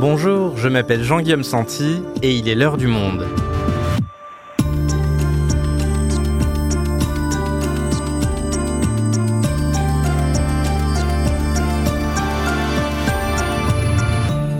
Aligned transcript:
Bonjour, 0.00 0.56
je 0.56 0.68
m'appelle 0.68 1.02
Jean-Guillaume 1.02 1.42
Santi 1.42 2.04
et 2.22 2.32
il 2.32 2.48
est 2.48 2.54
l'heure 2.54 2.76
du 2.76 2.86
monde. 2.86 3.26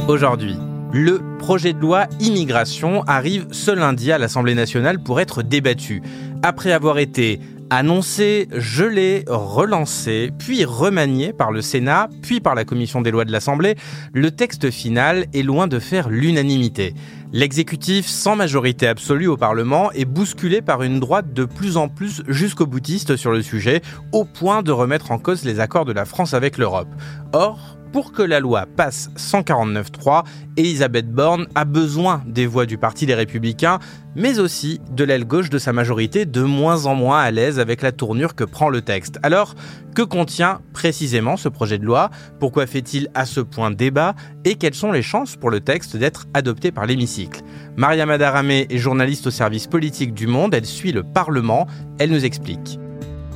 Aujourd'hui, 0.08 0.56
le 0.92 1.20
projet 1.38 1.72
de 1.72 1.78
loi 1.78 2.06
immigration 2.18 3.04
arrive 3.06 3.46
ce 3.52 3.70
lundi 3.70 4.10
à 4.10 4.18
l'Assemblée 4.18 4.56
nationale 4.56 4.98
pour 4.98 5.20
être 5.20 5.42
débattu. 5.42 6.02
Après 6.42 6.72
avoir 6.72 6.98
été 6.98 7.38
annoncé, 7.70 8.48
gelé, 8.52 9.24
relancé, 9.26 10.30
puis 10.38 10.64
remanié 10.64 11.32
par 11.32 11.52
le 11.52 11.60
Sénat, 11.60 12.08
puis 12.22 12.40
par 12.40 12.54
la 12.54 12.64
commission 12.64 13.00
des 13.00 13.10
lois 13.10 13.24
de 13.24 13.32
l'Assemblée, 13.32 13.76
le 14.12 14.30
texte 14.30 14.70
final 14.70 15.26
est 15.34 15.42
loin 15.42 15.66
de 15.66 15.78
faire 15.78 16.08
l'unanimité. 16.08 16.94
L'exécutif, 17.32 18.06
sans 18.06 18.36
majorité 18.36 18.86
absolue 18.86 19.26
au 19.26 19.36
Parlement, 19.36 19.92
est 19.92 20.06
bousculé 20.06 20.62
par 20.62 20.82
une 20.82 20.98
droite 20.98 21.32
de 21.34 21.44
plus 21.44 21.76
en 21.76 21.88
plus 21.88 22.22
jusqu'au 22.26 22.66
boutiste 22.66 23.16
sur 23.16 23.32
le 23.32 23.42
sujet, 23.42 23.82
au 24.12 24.24
point 24.24 24.62
de 24.62 24.72
remettre 24.72 25.10
en 25.10 25.18
cause 25.18 25.44
les 25.44 25.60
accords 25.60 25.84
de 25.84 25.92
la 25.92 26.06
France 26.06 26.32
avec 26.32 26.56
l'Europe. 26.56 26.88
Or, 27.32 27.77
pour 27.92 28.12
que 28.12 28.22
la 28.22 28.40
loi 28.40 28.66
passe 28.66 29.10
149.3, 29.16 30.24
Elisabeth 30.56 31.10
Borne 31.10 31.46
a 31.54 31.64
besoin 31.64 32.22
des 32.26 32.46
voix 32.46 32.66
du 32.66 32.78
Parti 32.78 33.06
des 33.06 33.14
Républicains, 33.14 33.78
mais 34.14 34.38
aussi 34.38 34.80
de 34.90 35.04
l'aile 35.04 35.24
gauche 35.24 35.50
de 35.50 35.58
sa 35.58 35.72
majorité 35.72 36.26
de 36.26 36.42
moins 36.42 36.86
en 36.86 36.94
moins 36.94 37.20
à 37.20 37.30
l'aise 37.30 37.58
avec 37.58 37.82
la 37.82 37.92
tournure 37.92 38.34
que 38.34 38.44
prend 38.44 38.68
le 38.68 38.82
texte. 38.82 39.18
Alors, 39.22 39.54
que 39.94 40.02
contient 40.02 40.60
précisément 40.72 41.36
ce 41.36 41.48
projet 41.48 41.78
de 41.78 41.84
loi? 41.84 42.10
Pourquoi 42.40 42.66
fait-il 42.66 43.08
à 43.14 43.24
ce 43.24 43.40
point 43.40 43.70
débat? 43.70 44.14
Et 44.44 44.56
quelles 44.56 44.74
sont 44.74 44.92
les 44.92 45.02
chances 45.02 45.36
pour 45.36 45.50
le 45.50 45.60
texte 45.60 45.96
d'être 45.96 46.26
adopté 46.34 46.70
par 46.72 46.86
l'hémicycle? 46.86 47.42
Maria 47.76 48.06
Madaramé 48.06 48.66
est 48.70 48.78
journaliste 48.78 49.26
au 49.26 49.30
service 49.30 49.66
politique 49.66 50.14
du 50.14 50.26
Monde, 50.26 50.54
elle 50.54 50.66
suit 50.66 50.92
le 50.92 51.02
Parlement, 51.02 51.66
elle 51.98 52.10
nous 52.10 52.24
explique. 52.24 52.78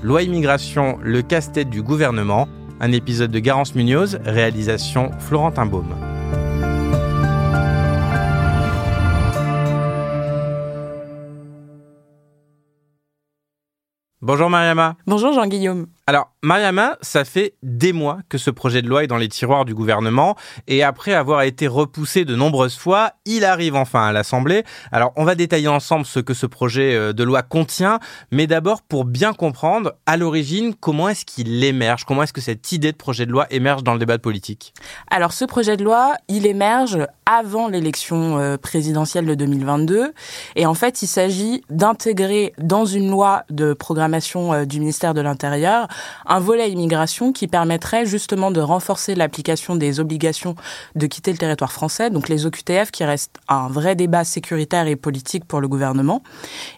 Loi 0.03 0.23
immigration, 0.23 0.98
le 1.00 1.23
casse-tête 1.23 1.70
du 1.70 1.80
gouvernement, 1.80 2.48
un 2.83 2.91
épisode 2.91 3.30
de 3.30 3.38
Garance 3.38 3.77
Munoz, 3.77 4.19
réalisation 4.25 5.12
Florentin 5.20 5.66
Baume. 5.66 5.94
Bonjour 14.20 14.50
Mariama. 14.50 14.97
Bonjour 15.06 15.33
Jean-Guillaume. 15.33 15.86
Alors, 16.08 16.33
Mariama, 16.42 16.98
ça 17.00 17.25
fait 17.25 17.55
des 17.62 17.92
mois 17.92 18.19
que 18.28 18.36
ce 18.36 18.50
projet 18.50 18.83
de 18.83 18.89
loi 18.89 19.05
est 19.05 19.06
dans 19.06 19.19
les 19.19 19.28
tiroirs 19.28 19.64
du 19.64 19.72
gouvernement 19.72 20.34
et 20.67 20.83
après 20.83 21.14
avoir 21.14 21.42
été 21.42 21.69
repoussé 21.69 22.25
de 22.25 22.34
nombreuses 22.34 22.77
fois, 22.77 23.12
il 23.25 23.45
arrive 23.45 23.77
enfin 23.77 24.06
à 24.06 24.12
l'Assemblée. 24.12 24.64
Alors, 24.91 25.12
on 25.14 25.23
va 25.23 25.36
détailler 25.36 25.69
ensemble 25.69 26.05
ce 26.05 26.19
que 26.19 26.34
ce 26.34 26.47
projet 26.47 26.97
euh, 26.97 27.12
de 27.12 27.23
loi 27.23 27.42
contient, 27.42 28.00
mais 28.33 28.48
d'abord 28.48 28.83
pour 28.83 29.05
bien 29.05 29.33
comprendre 29.33 29.92
à 30.06 30.17
l'origine 30.17 30.75
comment 30.75 31.08
est-ce 31.08 31.25
qu'il 31.25 31.62
émerge, 31.62 32.05
comment 32.05 32.25
est-ce 32.25 32.33
que 32.33 32.41
cette 32.41 32.73
idée 32.73 32.91
de 32.91 32.97
projet 32.97 33.25
de 33.25 33.30
loi 33.30 33.47
émerge 33.50 33.84
dans 33.84 33.92
le 33.92 34.00
débat 34.00 34.19
politique? 34.19 34.75
Alors, 35.08 35.33
ce 35.33 35.45
projet 35.45 35.77
de 35.77 35.84
loi, 35.84 36.17
il 36.27 36.47
émerge 36.47 36.98
avant 37.27 37.69
l'élection 37.69 38.41
euh, 38.41 38.56
présidentielle 38.56 39.27
de 39.27 39.36
2022 39.36 40.12
et 40.56 40.67
en 40.67 40.75
fait, 40.75 41.03
il 41.03 41.06
s'agit 41.06 41.62
d'intégrer 41.70 42.55
dans 42.58 42.86
une 42.86 43.08
loi 43.08 43.45
de 43.50 43.73
programmation 43.73 44.53
euh, 44.53 44.64
du 44.64 44.80
ministère 44.80 45.14
de 45.14 45.20
l'Intérieur 45.20 45.86
un 46.27 46.41
volet 46.41 46.71
immigration 46.71 47.33
qui 47.33 47.48
permettrait 47.48 48.07
justement 48.07 48.51
de 48.51 48.61
renforcer 48.61 49.15
l'application 49.15 49.77
des 49.77 50.01
obligations 50.01 50.55
de 50.95 51.07
quitter 51.07 51.33
le 51.33 51.39
territoire 51.39 51.73
français, 51.73 52.11
donc 52.11 52.29
les 52.29 52.47
OQTF 52.47 52.91
qui 52.91 53.05
restent 53.05 53.39
un 53.48 53.69
vrai 53.69 53.95
débat 53.95 54.25
sécuritaire 54.25 54.86
et 54.86 54.97
politique 54.97 55.45
pour 55.45 55.61
le 55.61 55.69
gouvernement. 55.69 56.23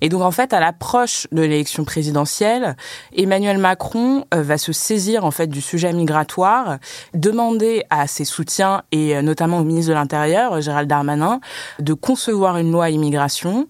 Et 0.00 0.08
donc 0.08 0.22
en 0.22 0.30
fait, 0.30 0.52
à 0.52 0.60
l'approche 0.60 1.26
de 1.32 1.42
l'élection 1.42 1.84
présidentielle, 1.84 2.76
Emmanuel 3.16 3.58
Macron 3.58 4.24
euh, 4.34 4.42
va 4.42 4.58
se 4.58 4.72
saisir 4.72 5.24
en 5.24 5.30
fait 5.30 5.46
du 5.46 5.60
sujet 5.60 5.92
migratoire, 5.92 6.78
demander 7.12 7.84
à 7.90 8.06
ses 8.06 8.24
soutiens 8.24 8.82
et 8.92 9.16
euh, 9.16 9.22
notamment 9.22 9.58
au 9.58 9.64
ministre 9.64 9.90
de 9.90 9.94
l'Intérieur, 9.94 10.60
Gérald 10.60 10.88
Darmanin, 10.88 11.40
de 11.78 11.94
concevoir 11.94 12.56
une 12.58 12.70
loi 12.70 12.90
immigration. 12.90 13.68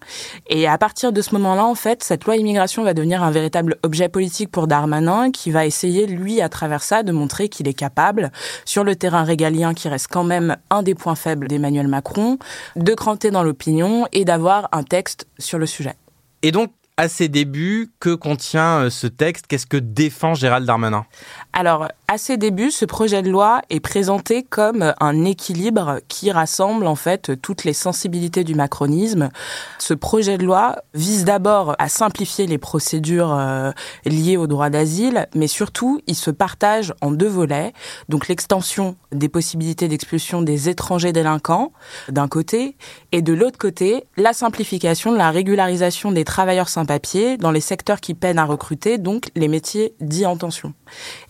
Et 0.48 0.66
à 0.66 0.78
partir 0.78 1.12
de 1.12 1.22
ce 1.22 1.34
moment-là, 1.34 1.64
en 1.64 1.74
fait, 1.74 2.02
cette 2.02 2.24
loi 2.24 2.36
immigration 2.36 2.84
va 2.84 2.94
devenir 2.94 3.22
un 3.22 3.30
véritable 3.30 3.76
objet 3.82 4.08
politique 4.08 4.50
pour 4.50 4.66
Darmanin 4.66 5.30
qui 5.34 5.50
va 5.50 5.66
essayer, 5.66 6.06
lui, 6.06 6.40
à 6.40 6.48
travers 6.48 6.82
ça, 6.82 7.02
de 7.02 7.12
montrer 7.12 7.48
qu'il 7.48 7.68
est 7.68 7.74
capable, 7.74 8.32
sur 8.64 8.84
le 8.84 8.96
terrain 8.96 9.24
régalien 9.24 9.74
qui 9.74 9.88
reste 9.88 10.08
quand 10.10 10.24
même 10.24 10.56
un 10.70 10.82
des 10.82 10.94
points 10.94 11.14
faibles 11.14 11.48
d'Emmanuel 11.48 11.88
Macron, 11.88 12.38
de 12.76 12.94
cranter 12.94 13.30
dans 13.30 13.42
l'opinion 13.42 14.06
et 14.12 14.24
d'avoir 14.24 14.68
un 14.72 14.82
texte 14.82 15.26
sur 15.38 15.58
le 15.58 15.66
sujet. 15.66 15.94
Et 16.42 16.52
donc, 16.52 16.70
à 16.96 17.08
ses 17.08 17.28
débuts, 17.28 17.90
que 17.98 18.14
contient 18.14 18.84
euh, 18.84 18.90
ce 18.90 19.08
texte 19.08 19.46
Qu'est-ce 19.48 19.66
que 19.66 19.76
défend 19.76 20.34
Gérald 20.34 20.64
Darmanin? 20.64 21.06
Alors, 21.52 21.88
à 22.06 22.18
ses 22.18 22.36
débuts, 22.36 22.70
ce 22.70 22.84
projet 22.84 23.22
de 23.22 23.30
loi 23.30 23.62
est 23.68 23.80
présenté 23.80 24.44
comme 24.44 24.94
un 25.00 25.24
équilibre 25.24 26.00
qui 26.06 26.30
rassemble 26.30 26.86
en 26.86 26.94
fait 26.94 27.40
toutes 27.40 27.64
les 27.64 27.72
sensibilités 27.72 28.44
du 28.44 28.54
macronisme. 28.54 29.30
Ce 29.78 29.94
projet 29.94 30.38
de 30.38 30.44
loi 30.44 30.76
vise 30.94 31.24
d'abord 31.24 31.74
à 31.78 31.88
simplifier 31.88 32.46
les 32.46 32.58
procédures 32.58 33.34
euh, 33.34 33.72
liées 34.04 34.36
au 34.36 34.46
droit 34.46 34.70
d'asile, 34.70 35.26
mais 35.34 35.48
surtout, 35.48 36.00
il 36.06 36.14
se 36.14 36.30
partage 36.30 36.94
en 37.00 37.10
deux 37.10 37.28
volets. 37.28 37.72
Donc, 38.08 38.28
l'extension 38.28 38.96
des 39.10 39.28
possibilités 39.28 39.88
d'expulsion 39.88 40.42
des 40.42 40.68
étrangers 40.68 41.12
délinquants, 41.12 41.72
d'un 42.08 42.28
côté, 42.28 42.76
et 43.10 43.22
de 43.22 43.32
l'autre 43.32 43.58
côté, 43.58 44.04
la 44.16 44.32
simplification 44.32 45.10
de 45.10 45.16
la 45.16 45.32
régularisation 45.32 46.12
des 46.12 46.24
travailleurs 46.24 46.68
papier 46.86 47.36
dans 47.36 47.50
les 47.50 47.60
secteurs 47.60 48.00
qui 48.00 48.14
peinent 48.14 48.38
à 48.38 48.44
recruter, 48.44 48.98
donc 48.98 49.30
les 49.34 49.48
métiers 49.48 49.94
dits 50.00 50.26
en 50.26 50.36
tension. 50.36 50.74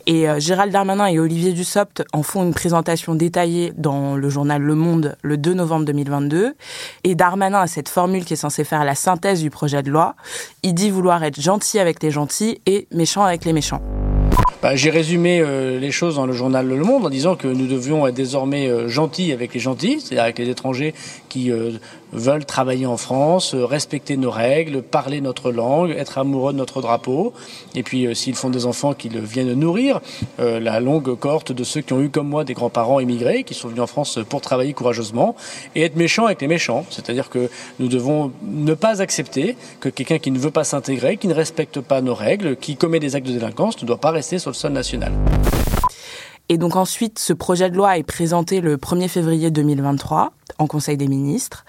Et 0.06 0.28
euh, 0.28 0.38
Gérald 0.38 0.72
Darmanin 0.72 1.06
et 1.06 1.18
Olivier 1.18 1.52
Dussopt 1.52 2.04
en 2.12 2.22
font 2.22 2.42
une 2.42 2.54
présentation 2.54 3.14
détaillée 3.14 3.72
dans 3.76 4.16
le 4.16 4.28
journal 4.28 4.62
Le 4.62 4.74
Monde 4.74 5.16
le 5.22 5.36
2 5.36 5.54
novembre 5.54 5.86
2022. 5.86 6.54
Et 7.04 7.14
Darmanin 7.14 7.60
a 7.60 7.66
cette 7.66 7.88
formule 7.88 8.24
qui 8.24 8.34
est 8.34 8.36
censée 8.36 8.64
faire 8.64 8.84
la 8.84 8.94
synthèse 8.94 9.40
du 9.40 9.50
projet 9.50 9.82
de 9.82 9.90
loi. 9.90 10.16
Il 10.62 10.74
dit 10.74 10.90
vouloir 10.90 11.22
être 11.24 11.40
gentil 11.40 11.78
avec 11.78 12.02
les 12.02 12.10
gentils 12.10 12.60
et 12.66 12.86
méchant 12.92 13.24
avec 13.24 13.44
les 13.44 13.52
méchants. 13.52 13.82
Bah, 14.64 14.76
j'ai 14.76 14.88
résumé 14.88 15.40
euh, 15.40 15.78
les 15.78 15.90
choses 15.90 16.16
dans 16.16 16.24
le 16.24 16.32
journal 16.32 16.66
Le 16.66 16.82
Monde 16.82 17.04
en 17.04 17.10
disant 17.10 17.36
que 17.36 17.46
nous 17.46 17.66
devions 17.66 18.06
être 18.06 18.14
désormais 18.14 18.66
euh, 18.66 18.88
gentils 18.88 19.30
avec 19.30 19.52
les 19.52 19.60
gentils, 19.60 20.00
c'est-à-dire 20.00 20.22
avec 20.22 20.38
les 20.38 20.48
étrangers 20.48 20.94
qui 21.28 21.52
euh, 21.52 21.72
veulent 22.14 22.44
travailler 22.44 22.86
en 22.86 22.96
France, 22.96 23.54
respecter 23.54 24.16
nos 24.16 24.30
règles, 24.30 24.82
parler 24.82 25.20
notre 25.20 25.52
langue, 25.52 25.90
être 25.90 26.18
amoureux 26.18 26.52
de 26.52 26.58
notre 26.58 26.80
drapeau. 26.80 27.32
Et 27.74 27.82
puis 27.82 28.06
s'ils 28.14 28.34
font 28.34 28.50
des 28.50 28.66
enfants 28.66 28.94
qu'ils 28.94 29.18
viennent 29.18 29.52
nourrir, 29.52 30.00
la 30.38 30.80
longue 30.80 31.14
cohorte 31.18 31.52
de 31.52 31.64
ceux 31.64 31.80
qui 31.80 31.92
ont 31.92 32.00
eu 32.00 32.08
comme 32.08 32.28
moi 32.28 32.44
des 32.44 32.54
grands-parents 32.54 33.00
immigrés, 33.00 33.44
qui 33.44 33.54
sont 33.54 33.68
venus 33.68 33.82
en 33.82 33.86
France 33.86 34.18
pour 34.28 34.40
travailler 34.40 34.72
courageusement, 34.72 35.36
et 35.74 35.82
être 35.82 35.96
méchants 35.96 36.26
avec 36.26 36.40
les 36.40 36.48
méchants. 36.48 36.86
C'est-à-dire 36.90 37.28
que 37.30 37.50
nous 37.78 37.88
devons 37.88 38.32
ne 38.42 38.74
pas 38.74 39.02
accepter 39.02 39.56
que 39.80 39.88
quelqu'un 39.88 40.18
qui 40.18 40.30
ne 40.30 40.38
veut 40.38 40.50
pas 40.50 40.64
s'intégrer, 40.64 41.16
qui 41.16 41.28
ne 41.28 41.34
respecte 41.34 41.80
pas 41.80 42.00
nos 42.00 42.14
règles, 42.14 42.56
qui 42.56 42.76
commet 42.76 43.00
des 43.00 43.16
actes 43.16 43.26
de 43.26 43.32
délinquance, 43.32 43.80
ne 43.82 43.86
doit 43.86 43.98
pas 43.98 44.10
rester 44.10 44.38
sur 44.38 44.54
sol 44.54 44.72
national. 44.72 45.12
Et 46.48 46.58
donc 46.58 46.76
ensuite, 46.76 47.18
ce 47.18 47.32
projet 47.32 47.70
de 47.70 47.76
loi 47.76 47.98
est 47.98 48.02
présenté 48.02 48.60
le 48.60 48.76
1er 48.76 49.08
février 49.08 49.50
2023 49.50 50.32
en 50.58 50.66
Conseil 50.66 50.96
des 50.96 51.08
ministres. 51.08 51.64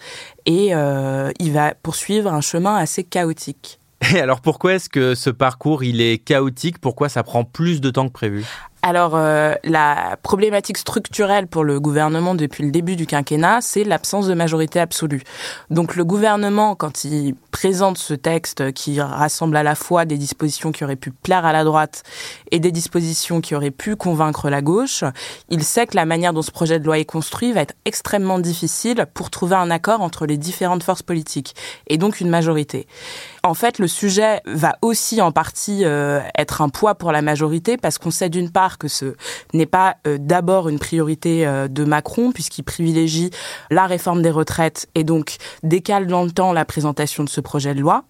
Et 0.45 0.75
euh, 0.75 1.31
il 1.39 1.53
va 1.53 1.73
poursuivre 1.75 2.33
un 2.33 2.41
chemin 2.41 2.75
assez 2.75 3.03
chaotique. 3.03 3.79
Et 4.13 4.19
alors 4.19 4.41
pourquoi 4.41 4.73
est-ce 4.73 4.89
que 4.89 5.15
ce 5.15 5.29
parcours 5.29 5.83
il 5.83 6.01
est 6.01 6.17
chaotique? 6.17 6.79
Pourquoi 6.79 7.09
ça 7.09 7.23
prend 7.23 7.43
plus 7.43 7.79
de 7.81 7.89
temps 7.89 8.07
que 8.07 8.13
prévu? 8.13 8.45
Alors, 8.87 9.15
euh, 9.15 9.55
la 9.63 10.15
problématique 10.21 10.77
structurelle 10.77 11.47
pour 11.47 11.63
le 11.63 11.79
gouvernement 11.79 12.35
depuis 12.35 12.63
le 12.63 12.69
début 12.69 12.95
du 12.95 13.07
quinquennat, 13.07 13.61
c'est 13.61 13.83
l'absence 13.83 14.27
de 14.27 14.35
majorité 14.35 14.79
absolue. 14.79 15.23
Donc, 15.71 15.95
le 15.95 16.05
gouvernement, 16.05 16.75
quand 16.75 17.03
il 17.03 17.33
présente 17.49 17.97
ce 17.97 18.13
texte 18.13 18.73
qui 18.73 19.01
rassemble 19.01 19.57
à 19.57 19.63
la 19.63 19.73
fois 19.73 20.05
des 20.05 20.19
dispositions 20.19 20.71
qui 20.71 20.83
auraient 20.83 20.95
pu 20.95 21.09
plaire 21.09 21.47
à 21.47 21.51
la 21.51 21.63
droite 21.63 22.03
et 22.51 22.59
des 22.59 22.71
dispositions 22.71 23.41
qui 23.41 23.55
auraient 23.55 23.71
pu 23.71 23.95
convaincre 23.95 24.51
la 24.51 24.61
gauche, 24.61 25.03
il 25.49 25.63
sait 25.63 25.87
que 25.87 25.95
la 25.95 26.05
manière 26.05 26.31
dont 26.31 26.43
ce 26.43 26.51
projet 26.51 26.79
de 26.79 26.85
loi 26.85 26.99
est 26.99 27.05
construit 27.05 27.53
va 27.53 27.61
être 27.61 27.73
extrêmement 27.85 28.37
difficile 28.37 29.07
pour 29.15 29.31
trouver 29.31 29.55
un 29.55 29.71
accord 29.71 30.01
entre 30.01 30.27
les 30.27 30.37
différentes 30.37 30.83
forces 30.83 31.01
politiques 31.01 31.55
et 31.87 31.97
donc 31.97 32.19
une 32.19 32.29
majorité. 32.29 32.85
En 33.45 33.53
fait, 33.53 33.77
le 33.77 33.87
sujet 33.87 34.41
va 34.47 34.75
aussi 34.81 35.21
en 35.21 35.31
partie 35.31 35.85
euh, 35.85 36.19
être 36.35 36.63
un 36.63 36.69
poids 36.69 36.95
pour 36.95 37.11
la 37.11 37.21
majorité 37.21 37.77
parce 37.77 37.99
qu'on 37.99 38.09
sait 38.09 38.27
d'une 38.27 38.49
part 38.49 38.79
que 38.79 38.87
ce 38.87 39.13
n'est 39.53 39.67
pas 39.67 39.97
euh, 40.07 40.17
d'abord 40.19 40.67
une 40.67 40.79
priorité 40.79 41.45
euh, 41.45 41.67
de 41.67 41.83
Macron 41.83 42.31
puisqu'il 42.31 42.63
privilégie 42.63 43.29
la 43.69 43.85
réforme 43.85 44.23
des 44.23 44.31
retraites 44.31 44.87
et 44.95 45.03
donc 45.03 45.35
décale 45.61 46.07
dans 46.07 46.23
le 46.23 46.31
temps 46.31 46.53
la 46.53 46.65
présentation 46.65 47.23
de 47.23 47.29
ce 47.29 47.39
projet 47.39 47.75
de 47.75 47.81
loi 47.81 48.05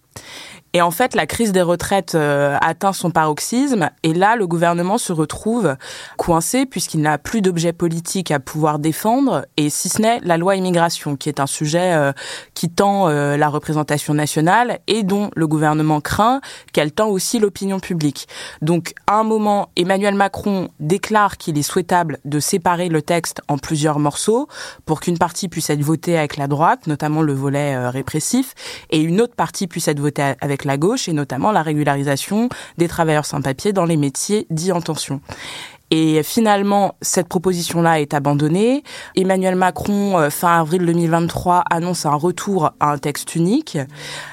Et 0.72 0.82
en 0.82 0.90
fait, 0.90 1.14
la 1.14 1.26
crise 1.26 1.52
des 1.52 1.62
retraites 1.62 2.14
euh, 2.14 2.58
atteint 2.60 2.92
son 2.92 3.10
paroxysme 3.10 3.88
et 4.02 4.12
là, 4.12 4.36
le 4.36 4.46
gouvernement 4.46 4.98
se 4.98 5.12
retrouve 5.12 5.76
coincé 6.18 6.66
puisqu'il 6.66 7.00
n'a 7.00 7.16
plus 7.18 7.40
d'objet 7.40 7.72
politique 7.72 8.30
à 8.30 8.40
pouvoir 8.40 8.78
défendre 8.78 9.46
et 9.56 9.70
si 9.70 9.88
ce 9.88 10.02
n'est 10.02 10.20
la 10.20 10.36
loi 10.36 10.56
immigration 10.56 11.16
qui 11.16 11.28
est 11.28 11.40
un 11.40 11.46
sujet 11.46 11.94
euh, 11.94 12.12
qui 12.52 12.68
tend 12.68 13.08
euh, 13.08 13.36
la 13.38 13.48
représentation 13.48 14.12
nationale 14.12 14.80
et 14.86 15.02
dont 15.02 15.30
le 15.34 15.46
gouvernement 15.46 16.00
craint 16.00 16.40
qu'elle 16.72 16.92
tend 16.92 17.08
aussi 17.08 17.38
l'opinion 17.38 17.80
publique. 17.80 18.28
Donc, 18.60 18.92
à 19.06 19.14
un 19.14 19.24
moment, 19.24 19.70
Emmanuel 19.76 20.14
Macron 20.14 20.68
déclare 20.80 21.38
qu'il 21.38 21.56
est 21.56 21.62
souhaitable 21.62 22.18
de 22.24 22.40
séparer 22.40 22.88
le 22.88 23.00
texte 23.00 23.40
en 23.48 23.56
plusieurs 23.56 23.98
morceaux 23.98 24.48
pour 24.84 25.00
qu'une 25.00 25.16
partie 25.16 25.48
puisse 25.48 25.70
être 25.70 25.82
votée 25.82 26.18
avec 26.18 26.36
la 26.36 26.48
droite, 26.48 26.86
notamment 26.86 27.22
le 27.22 27.32
volet 27.32 27.88
répressif, 27.88 28.54
et 28.90 29.00
une 29.00 29.20
autre 29.20 29.34
partie 29.34 29.66
puisse 29.66 29.88
être 29.88 30.00
votée 30.00 30.34
avec 30.40 30.55
la 30.64 30.76
gauche 30.76 31.08
et 31.08 31.12
notamment 31.12 31.52
la 31.52 31.62
régularisation 31.62 32.48
des 32.78 32.88
travailleurs 32.88 33.26
sans 33.26 33.40
papier 33.42 33.72
dans 33.72 33.84
les 33.84 33.96
métiers 33.96 34.46
dits 34.50 34.72
en 34.72 34.80
tension. 34.80 35.20
Et 35.92 36.24
finalement, 36.24 36.96
cette 37.00 37.28
proposition-là 37.28 38.00
est 38.00 38.12
abandonnée. 38.12 38.82
Emmanuel 39.14 39.54
Macron, 39.54 40.18
euh, 40.18 40.30
fin 40.30 40.58
avril 40.58 40.84
2023, 40.84 41.62
annonce 41.70 42.06
un 42.06 42.14
retour 42.14 42.72
à 42.80 42.90
un 42.90 42.98
texte 42.98 43.36
unique. 43.36 43.78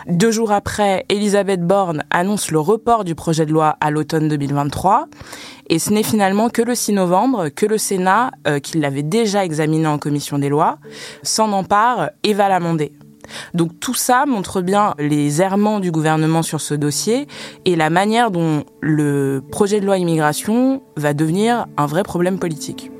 Deux 0.07 0.31
jours 0.31 0.51
après, 0.51 1.05
Elisabeth 1.09 1.61
Borne 1.61 2.03
annonce 2.09 2.49
le 2.49 2.59
report 2.59 3.03
du 3.03 3.13
projet 3.13 3.45
de 3.45 3.51
loi 3.51 3.77
à 3.81 3.91
l'automne 3.91 4.29
2023. 4.29 5.07
Et 5.69 5.77
ce 5.77 5.91
n'est 5.91 6.03
finalement 6.03 6.49
que 6.49 6.63
le 6.63 6.73
6 6.73 6.93
novembre 6.93 7.49
que 7.49 7.67
le 7.67 7.77
Sénat, 7.77 8.31
euh, 8.47 8.59
qui 8.59 8.79
l'avait 8.79 9.03
déjà 9.03 9.45
examiné 9.45 9.85
en 9.85 9.99
commission 9.99 10.39
des 10.39 10.49
lois, 10.49 10.79
s'en 11.21 11.51
empare 11.51 12.09
et 12.23 12.33
va 12.33 12.49
l'amender. 12.49 12.93
Donc 13.53 13.79
tout 13.79 13.93
ça 13.93 14.25
montre 14.25 14.61
bien 14.61 14.93
les 14.99 15.41
errements 15.41 15.79
du 15.79 15.91
gouvernement 15.91 16.43
sur 16.43 16.61
ce 16.61 16.73
dossier 16.73 17.27
et 17.65 17.75
la 17.75 17.89
manière 17.89 18.31
dont 18.31 18.63
le 18.81 19.41
projet 19.51 19.79
de 19.79 19.85
loi 19.85 19.97
immigration 19.97 20.81
va 20.97 21.13
devenir 21.13 21.65
un 21.77 21.85
vrai 21.85 22.03
problème 22.03 22.39
politique. 22.39 22.91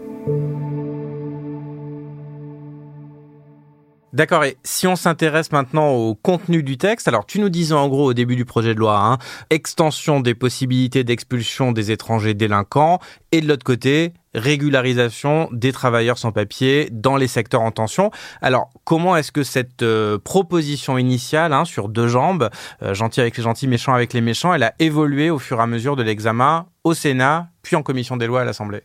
D'accord, 4.14 4.44
et 4.44 4.58
si 4.64 4.86
on 4.86 4.96
s'intéresse 4.96 5.52
maintenant 5.52 5.90
au 5.90 6.14
contenu 6.14 6.62
du 6.62 6.78
texte, 6.78 7.08
alors 7.08 7.26
tu 7.26 7.40
nous 7.40 7.50
disais 7.50 7.74
en 7.74 7.88
gros 7.88 8.06
au 8.06 8.14
début 8.14 8.36
du 8.36 8.46
projet 8.46 8.76
de 8.76 8.80
loi, 8.80 9.00
hein, 9.00 9.18
extension 9.50 10.20
des 10.20 10.36
possibilités 10.36 11.04
d'expulsion 11.04 11.72
des 11.72 11.90
étrangers 11.90 12.36
délinquants, 12.36 13.00
et 13.32 13.42
de 13.42 13.48
l'autre 13.48 13.64
côté, 13.64 14.14
régularisation 14.34 15.50
des 15.52 15.72
travailleurs 15.72 16.18
sans 16.18 16.32
papier 16.32 16.90
dans 16.92 17.18
les 17.18 17.28
secteurs 17.28 17.62
en 17.62 17.72
tension. 17.72 18.12
Alors, 18.42 18.70
comment 18.84 19.16
est-ce 19.16 19.32
que 19.32 19.44
cette 19.44 19.84
euh, 19.84 20.18
proposition 20.18 20.98
initiale, 20.98 21.54
hein, 21.54 21.66
sur 21.66 21.90
deux 21.90 22.08
jambes, 22.08 22.50
euh, 22.82 22.94
gentil 22.94 23.22
avec 23.22 23.38
les 23.38 23.44
gentils, 23.44 23.68
méchant 23.68 23.94
avec 23.94 24.14
les 24.14 24.22
méchants, 24.22 24.54
elle 24.54 24.64
a 24.64 24.74
évolué 24.80 25.30
au 25.30 25.40
fur 25.40 25.60
et 25.60 25.64
à 25.64 25.68
mesure 25.68 25.96
de 25.96 26.04
l'examen 26.04 26.66
au 26.84 26.94
Sénat, 26.94 27.48
puis 27.62 27.76
en 27.76 27.84
commission 27.84 28.18
des 28.18 28.28
lois 28.28 28.42
à 28.42 28.46
l'Assemblée? 28.46 28.84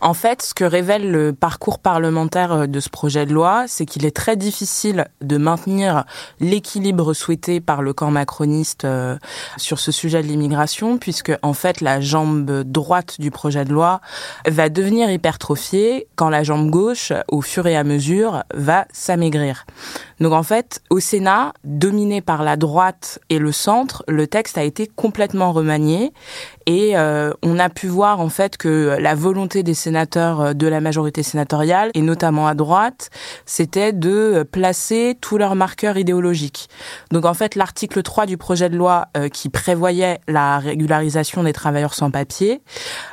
En 0.00 0.14
fait, 0.14 0.42
ce 0.42 0.54
que 0.54 0.64
révèle 0.64 1.10
le 1.10 1.32
parcours 1.32 1.80
parlementaire 1.80 2.52
euh, 2.52 2.66
de 2.66 2.80
ce 2.80 2.88
projet 2.88 3.26
de 3.26 3.32
loi, 3.32 3.64
c'est 3.66 3.84
qu'il 3.84 4.06
est 4.06 4.14
très 4.14 4.36
difficile 4.36 5.06
de 5.20 5.36
maintenir 5.36 6.04
l'équilibre 6.40 7.14
souhaité 7.14 7.60
par 7.60 7.82
le 7.82 7.92
camp 7.92 8.10
macroniste 8.10 8.86
sur 9.56 9.78
ce 9.78 9.92
sujet 9.92 10.22
de 10.22 10.28
l'immigration, 10.28 10.98
puisque 10.98 11.32
en 11.42 11.52
fait 11.52 11.80
la 11.80 12.00
jambe 12.00 12.62
droite 12.62 13.20
du 13.20 13.30
projet 13.30 13.64
de 13.64 13.72
loi 13.72 14.00
va 14.46 14.68
devenir 14.68 14.84
devenir 14.84 15.10
hypertrophié 15.10 16.08
quand 16.14 16.28
la 16.28 16.42
jambe 16.42 16.68
gauche, 16.68 17.12
au 17.28 17.40
fur 17.40 17.66
et 17.66 17.74
à 17.74 17.84
mesure, 17.84 18.44
va 18.52 18.86
s'amaigrir. 18.92 19.64
Donc 20.20 20.32
en 20.32 20.42
fait, 20.42 20.82
au 20.90 21.00
Sénat, 21.00 21.54
dominé 21.64 22.20
par 22.20 22.42
la 22.42 22.56
droite 22.56 23.18
et 23.30 23.38
le 23.38 23.50
centre, 23.50 24.04
le 24.06 24.26
texte 24.26 24.58
a 24.58 24.62
été 24.62 24.86
complètement 24.86 25.52
remanié 25.52 26.12
et 26.66 26.96
euh, 26.96 27.32
on 27.42 27.58
a 27.58 27.68
pu 27.68 27.88
voir 27.88 28.20
en 28.20 28.28
fait 28.28 28.56
que 28.56 28.96
la 28.98 29.14
volonté 29.14 29.62
des 29.62 29.74
sénateurs 29.74 30.40
euh, 30.40 30.52
de 30.54 30.66
la 30.66 30.80
majorité 30.80 31.22
sénatoriale 31.22 31.90
et 31.94 32.00
notamment 32.00 32.46
à 32.46 32.54
droite, 32.54 33.10
c'était 33.46 33.92
de 33.92 34.46
placer 34.50 35.16
tous 35.20 35.36
leurs 35.38 35.56
marqueurs 35.56 35.98
idéologiques. 35.98 36.68
Donc 37.10 37.24
en 37.24 37.34
fait, 37.34 37.54
l'article 37.54 38.02
3 38.02 38.26
du 38.26 38.36
projet 38.36 38.68
de 38.70 38.76
loi 38.76 39.08
euh, 39.16 39.28
qui 39.28 39.48
prévoyait 39.48 40.20
la 40.26 40.58
régularisation 40.58 41.42
des 41.42 41.52
travailleurs 41.52 41.94
sans 41.94 42.10
papier 42.10 42.62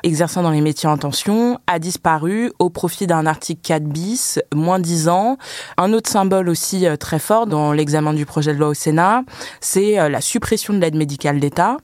exerçant 0.03 0.43
dans 0.43 0.51
les 0.51 0.61
métiers 0.61 0.89
en 0.89 0.97
tension 0.97 1.59
a 1.67 1.79
disparu 1.79 2.51
au 2.59 2.69
profit 2.69 3.07
d'un 3.07 3.25
article 3.25 3.61
4 3.61 3.83
bis, 3.83 4.39
moins 4.53 4.79
10 4.79 5.09
ans. 5.09 5.37
Un 5.77 5.93
autre 5.93 6.09
symbole 6.09 6.49
aussi 6.49 6.85
très 6.99 7.19
fort 7.19 7.47
dans 7.47 7.73
l'examen 7.73 8.13
du 8.13 8.25
projet 8.25 8.53
de 8.53 8.59
loi 8.59 8.69
au 8.69 8.73
Sénat, 8.73 9.23
c'est 9.59 10.09
la 10.09 10.21
suppression 10.21 10.73
de 10.73 10.79
l'aide 10.79 10.95
médicale 10.95 11.39
d'État 11.39 11.77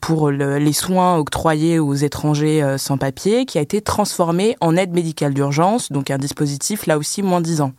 pour 0.00 0.30
les 0.30 0.72
soins 0.72 1.16
octroyés 1.16 1.78
aux 1.78 1.94
étrangers 1.94 2.62
euh, 2.62 2.78
sans 2.78 2.98
papier, 2.98 3.46
qui 3.46 3.58
a 3.58 3.60
été 3.60 3.80
transformé 3.80 4.56
en 4.60 4.76
aide 4.76 4.92
médicale 4.92 5.34
d'urgence, 5.34 5.92
donc 5.92 6.10
un 6.10 6.18
dispositif 6.18 6.86
là 6.86 6.98
aussi 6.98 7.22
moins 7.22 7.40
10 7.40 7.60
ans. 7.60 7.72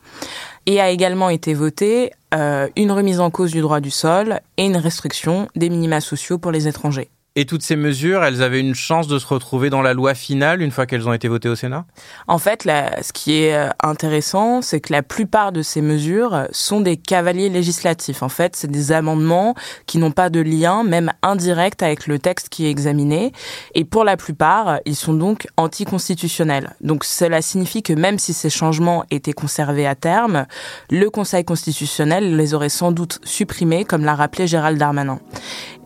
Et 0.65 0.80
a 0.80 0.89
également 0.89 1.30
été 1.30 1.53
voté 1.53 2.12
euh, 2.33 2.68
une 2.75 2.91
remise 2.91 3.19
en 3.19 3.30
cause 3.30 3.51
du 3.51 3.62
droit 3.62 3.80
du 3.80 3.91
sol 3.91 4.39
et 4.57 4.65
une 4.65 4.77
restriction 4.77 5.47
des 5.56 5.69
minima 5.69 6.01
sociaux 6.01 6.38
pour 6.38 6.51
les 6.51 6.68
étrangers. 6.68 7.09
Et 7.36 7.46
toutes 7.46 7.62
ces 7.62 7.76
mesures, 7.76 8.24
elles 8.24 8.42
avaient 8.42 8.60
une 8.60 8.76
chance 8.76 9.08
de 9.08 9.20
se 9.20 9.28
retrouver 9.28 9.70
dans 9.70 9.81
la 9.81 9.94
loi 9.94 10.16
finale 10.16 10.62
une 10.62 10.72
fois 10.72 10.86
qu'elles 10.86 11.08
ont 11.08 11.14
été 11.14 11.28
votées 11.28 11.48
au 11.48 11.56
Sénat? 11.56 11.86
En 12.28 12.40
fait, 12.40 12.64
ce 12.64 13.14
qui 13.14 13.44
est 13.44 13.56
euh, 13.56 13.70
intéressant, 13.84 14.62
c'est 14.62 14.80
que 14.80 14.92
la 14.92 15.04
plupart 15.04 15.52
de 15.52 15.62
ces 15.62 15.81
mesures 15.81 16.48
sont 16.52 16.81
des 16.81 16.98
cavaliers 16.98 17.50
législatifs. 17.50 18.24
En 18.24 18.30
fait, 18.30 18.56
c'est 18.56 18.70
des 18.70 18.92
amendements 18.92 19.54
qui 19.86 20.00
n'ont 20.00 20.12
pas 20.12 20.30
de 20.30 20.40
lien, 20.40 20.84
même 20.84 21.12
indirect, 21.22 21.84
avec 21.84 22.08
le 22.08 22.18
texte 22.18 22.50
qui 22.50 22.66
est 22.66 22.72
examiné. 22.72 23.32
Et 23.75 23.86
pour 23.86 24.04
la 24.04 24.18
plupart, 24.18 24.80
ils 24.86 24.96
sont 24.96 25.14
donc 25.14 25.48
anticonstitutionnels. 25.56 26.75
Donc 26.82 27.04
cela 27.04 27.42
signifie 27.42 27.84
que 27.84 27.94
même 27.94 28.18
si 28.18 28.34
ces 28.34 28.50
changements 28.50 29.06
étaient 29.12 29.34
conservés 29.34 29.88
à 29.88 29.96
terme, 29.96 30.48
le 30.90 31.10
Conseil 31.10 31.46
constitutionnel 31.46 32.36
les 32.36 32.54
aurait 32.54 32.70
sans 32.70 32.92
doute 32.92 33.20
supprimés, 33.24 33.86
comme 33.86 34.04
l'a 34.04 34.16
rappelé 34.16 34.48
Gérald 34.48 34.78
Darmanin. 34.78 35.20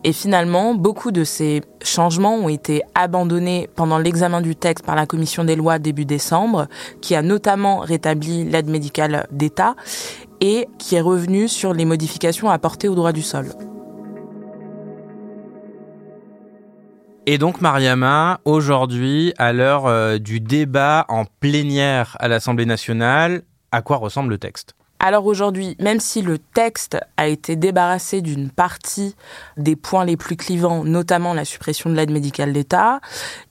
Et 0.06 0.12
finalement, 0.12 0.74
beaucoup 0.74 1.12
de 1.12 1.24
ces 1.24 1.62
changements 1.82 2.34
ont 2.34 2.50
été 2.50 2.82
abandonnés 2.94 3.70
pendant 3.74 3.96
l'examen 3.96 4.42
du 4.42 4.54
texte 4.54 4.84
par 4.84 4.96
la 4.96 5.06
commission 5.06 5.44
des 5.44 5.56
lois 5.56 5.78
début 5.78 6.04
décembre, 6.04 6.68
qui 7.00 7.14
a 7.14 7.22
notamment 7.22 7.78
rétabli 7.78 8.44
l'aide 8.44 8.68
médicale 8.68 9.26
d'État 9.30 9.74
et 10.42 10.68
qui 10.78 10.96
est 10.96 11.00
revenu 11.00 11.48
sur 11.48 11.72
les 11.72 11.86
modifications 11.86 12.50
apportées 12.50 12.88
au 12.88 12.94
droit 12.94 13.12
du 13.12 13.22
sol. 13.22 13.46
Et 17.24 17.38
donc 17.38 17.62
Mariama, 17.62 18.40
aujourd'hui, 18.44 19.32
à 19.38 19.54
l'heure 19.54 19.86
euh, 19.86 20.18
du 20.18 20.40
débat 20.40 21.06
en 21.08 21.24
plénière 21.24 22.18
à 22.20 22.28
l'Assemblée 22.28 22.66
nationale, 22.66 23.40
à 23.72 23.80
quoi 23.80 23.96
ressemble 23.96 24.28
le 24.28 24.38
texte? 24.38 24.74
Alors 24.98 25.26
aujourd'hui, 25.26 25.76
même 25.80 26.00
si 26.00 26.22
le 26.22 26.38
texte 26.38 26.98
a 27.16 27.26
été 27.26 27.56
débarrassé 27.56 28.22
d'une 28.22 28.48
partie 28.48 29.14
des 29.58 29.76
points 29.76 30.04
les 30.04 30.16
plus 30.16 30.36
clivants, 30.36 30.82
notamment 30.82 31.34
la 31.34 31.44
suppression 31.44 31.90
de 31.90 31.94
l'aide 31.94 32.10
médicale 32.10 32.52
d'État, 32.52 33.00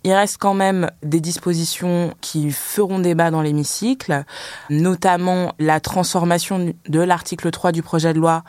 il 0.03 0.13
reste 0.13 0.37
quand 0.39 0.55
même 0.55 0.89
des 1.03 1.19
dispositions 1.19 2.13
qui 2.21 2.51
feront 2.51 2.99
débat 2.99 3.29
dans 3.29 3.41
l'hémicycle, 3.41 4.23
notamment 4.69 5.53
la 5.59 5.79
transformation 5.79 6.73
de 6.87 6.99
l'article 6.99 7.51
3 7.51 7.71
du 7.71 7.83
projet 7.83 8.13
de 8.13 8.19
loi 8.19 8.43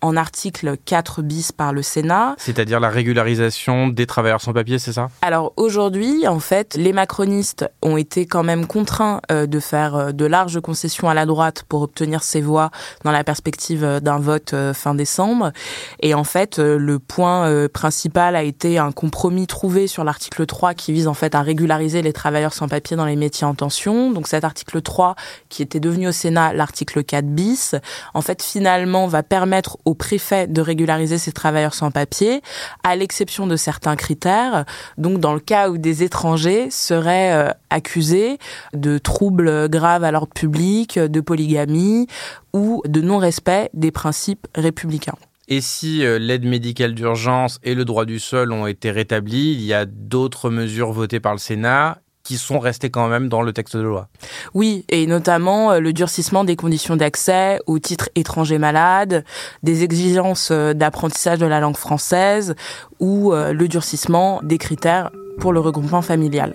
en 0.00 0.16
article 0.16 0.76
4 0.84 1.22
bis 1.22 1.52
par 1.52 1.72
le 1.72 1.82
Sénat. 1.82 2.34
C'est-à-dire 2.38 2.80
la 2.80 2.90
régularisation 2.90 3.88
des 3.88 4.06
travailleurs 4.06 4.40
sans 4.40 4.52
papier, 4.52 4.78
c'est 4.78 4.92
ça? 4.92 5.08
Alors 5.22 5.52
aujourd'hui, 5.56 6.26
en 6.26 6.40
fait, 6.40 6.74
les 6.76 6.92
macronistes 6.92 7.68
ont 7.82 7.96
été 7.96 8.26
quand 8.26 8.42
même 8.42 8.66
contraints 8.66 9.20
euh, 9.30 9.46
de 9.46 9.60
faire 9.60 9.94
euh, 9.94 10.12
de 10.12 10.24
larges 10.24 10.60
concessions 10.60 11.08
à 11.08 11.14
la 11.14 11.26
droite 11.26 11.64
pour 11.68 11.82
obtenir 11.82 12.22
ces 12.22 12.40
voix 12.40 12.70
dans 13.04 13.12
la 13.12 13.24
perspective 13.24 13.84
euh, 13.84 14.00
d'un 14.00 14.18
vote 14.18 14.54
fin 14.74 14.94
décembre. 14.94 15.52
Et 16.00 16.14
en 16.14 16.24
fait, 16.24 16.58
le 16.58 16.98
point 16.98 17.68
principal 17.68 18.36
a 18.36 18.42
été 18.42 18.78
un 18.78 18.92
compromis 18.92 19.46
trouvé 19.46 19.86
sur 19.86 20.04
l'article 20.04 20.46
3 20.46 20.74
qui 20.74 20.92
vise 20.92 21.08
en 21.08 21.14
fait 21.14 21.34
à 21.34 21.42
régulariser 21.42 22.02
les 22.02 22.12
travailleurs 22.12 22.52
sans 22.52 22.68
papier 22.68 22.96
dans 22.96 23.04
les 23.04 23.16
métiers 23.16 23.46
en 23.46 23.54
tension. 23.54 24.10
Donc 24.10 24.28
cet 24.28 24.44
article 24.44 24.82
3 24.82 25.14
qui 25.48 25.62
était 25.62 25.80
devenu 25.80 26.08
au 26.08 26.12
Sénat 26.12 26.52
l'article 26.52 27.04
4 27.04 27.26
bis, 27.26 27.74
en 28.14 28.20
fait 28.20 28.42
finalement 28.42 29.06
va 29.06 29.22
permettre 29.22 29.78
au 29.90 29.94
préfet 29.94 30.46
de 30.46 30.60
régulariser 30.60 31.18
ces 31.18 31.32
travailleurs 31.32 31.74
sans 31.74 31.90
papier, 31.90 32.42
à 32.84 32.94
l'exception 32.94 33.48
de 33.48 33.56
certains 33.56 33.96
critères. 33.96 34.64
Donc, 34.98 35.18
dans 35.18 35.34
le 35.34 35.40
cas 35.40 35.68
où 35.68 35.78
des 35.78 36.04
étrangers 36.04 36.70
seraient 36.70 37.32
euh, 37.32 37.50
accusés 37.70 38.38
de 38.72 38.98
troubles 38.98 39.68
graves 39.68 40.04
à 40.04 40.12
l'ordre 40.12 40.32
public, 40.32 40.98
de 40.98 41.20
polygamie 41.20 42.06
ou 42.52 42.82
de 42.86 43.00
non-respect 43.00 43.70
des 43.74 43.90
principes 43.90 44.46
républicains. 44.54 45.16
Et 45.48 45.60
si 45.60 46.04
euh, 46.04 46.20
l'aide 46.20 46.44
médicale 46.44 46.94
d'urgence 46.94 47.58
et 47.64 47.74
le 47.74 47.84
droit 47.84 48.04
du 48.04 48.20
sol 48.20 48.52
ont 48.52 48.68
été 48.68 48.92
rétablis, 48.92 49.52
il 49.52 49.62
y 49.62 49.74
a 49.74 49.84
d'autres 49.84 50.48
mesures 50.50 50.92
votées 50.92 51.18
par 51.18 51.32
le 51.32 51.38
Sénat 51.38 51.98
qui 52.22 52.36
sont 52.36 52.58
restés 52.58 52.90
quand 52.90 53.08
même 53.08 53.28
dans 53.28 53.42
le 53.42 53.52
texte 53.52 53.76
de 53.76 53.82
loi. 53.82 54.08
Oui, 54.54 54.84
et 54.88 55.06
notamment 55.06 55.72
euh, 55.72 55.80
le 55.80 55.92
durcissement 55.92 56.44
des 56.44 56.56
conditions 56.56 56.96
d'accès 56.96 57.58
aux 57.66 57.78
titres 57.78 58.10
étrangers 58.14 58.58
malades, 58.58 59.24
des 59.62 59.82
exigences 59.84 60.50
euh, 60.50 60.74
d'apprentissage 60.74 61.38
de 61.38 61.46
la 61.46 61.60
langue 61.60 61.76
française 61.76 62.54
ou 62.98 63.32
euh, 63.32 63.52
le 63.52 63.68
durcissement 63.68 64.40
des 64.42 64.58
critères 64.58 65.10
pour 65.38 65.52
le 65.52 65.60
regroupement 65.60 66.02
familial. 66.02 66.54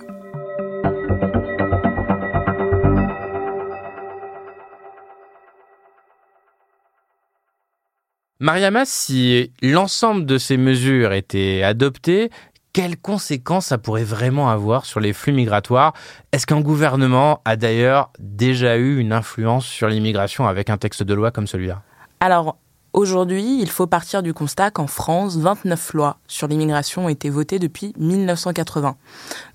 Mariama, 8.40 8.86
si 8.86 9.52
l'ensemble 9.62 10.26
de 10.26 10.38
ces 10.38 10.58
mesures 10.58 11.14
étaient 11.14 11.64
adoptées, 11.64 12.30
quelles 12.76 12.98
conséquences 12.98 13.68
ça 13.68 13.78
pourrait 13.78 14.04
vraiment 14.04 14.50
avoir 14.50 14.86
sur 14.86 15.00
les 15.00 15.14
flux 15.14 15.32
migratoires? 15.32 15.94
Est-ce 16.34 16.46
qu'un 16.46 16.60
gouvernement 16.60 17.40
a 17.46 17.56
d'ailleurs 17.56 18.12
déjà 18.20 18.76
eu 18.76 19.00
une 19.00 19.14
influence 19.14 19.66
sur 19.66 19.88
l'immigration 19.88 20.46
avec 20.46 20.70
un 20.70 20.76
texte 20.76 21.02
de 21.02 21.14
loi 21.14 21.32
comme 21.32 21.48
celui-là? 21.48 21.84
Alors, 22.20 22.58
Aujourd'hui, 22.92 23.60
il 23.60 23.70
faut 23.70 23.88
partir 23.88 24.24
du 24.24 24.34
constat 24.34 24.72
qu'en 24.72 24.88
France, 24.88 25.36
29 25.36 25.96
lois 25.96 26.18
sur 26.30 26.48
l'immigration 26.48 27.08
ont 27.08 27.10
été 27.10 27.30
votées 27.30 27.60
depuis 27.60 27.92
1980. 27.98 28.96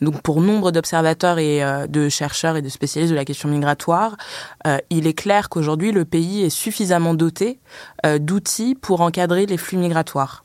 Donc 0.03 0.21
pour 0.21 0.43
nombre 0.43 0.73
d'observateurs 0.73 1.39
et 1.39 1.65
euh, 1.65 1.87
de 1.87 2.11
chercheurs 2.11 2.59
et 2.59 2.62
de 2.62 2.69
spécialistes 2.69 3.12
de 3.12 3.17
la 3.17 3.25
question 3.25 3.49
migratoire, 3.49 4.19
euh, 4.67 4.77
il 4.91 5.07
est 5.07 5.15
clair 5.15 5.49
qu'aujourd'hui 5.49 5.91
le 5.91 6.05
pays 6.05 6.43
est 6.43 6.50
suffisamment 6.50 7.15
doté 7.15 7.61
euh, 8.05 8.19
d'outils 8.19 8.75
pour 8.75 9.00
encadrer 9.00 9.47
les 9.47 9.57
flux 9.57 9.79
migratoires. 9.79 10.45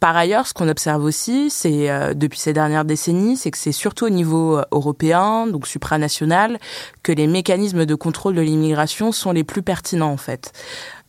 Par 0.00 0.16
ailleurs, 0.16 0.46
ce 0.46 0.52
qu'on 0.52 0.68
observe 0.68 1.02
aussi, 1.02 1.48
c'est 1.50 1.90
euh, 1.90 2.12
depuis 2.12 2.38
ces 2.38 2.52
dernières 2.52 2.84
décennies, 2.84 3.36
c'est 3.36 3.50
que 3.50 3.58
c'est 3.58 3.72
surtout 3.72 4.04
au 4.04 4.10
niveau 4.10 4.58
euh, 4.58 4.62
européen, 4.70 5.46
donc 5.46 5.66
supranational, 5.66 6.58
que 7.02 7.12
les 7.12 7.26
mécanismes 7.26 7.86
de 7.86 7.94
contrôle 7.94 8.34
de 8.34 8.42
l'immigration 8.42 9.10
sont 9.10 9.32
les 9.32 9.44
plus 9.44 9.62
pertinents 9.62 10.12
en 10.12 10.18
fait. 10.18 10.52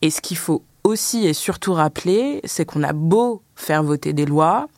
Et 0.00 0.10
ce 0.10 0.20
qu'il 0.20 0.38
faut 0.38 0.62
aussi 0.88 1.26
et 1.26 1.34
surtout 1.34 1.74
rappeler, 1.74 2.40
c'est 2.44 2.64
qu'on 2.64 2.82
a 2.82 2.92
beau 2.92 3.42
faire 3.58 3.82
voter 3.82 4.12
des 4.12 4.24
lois, 4.24 4.68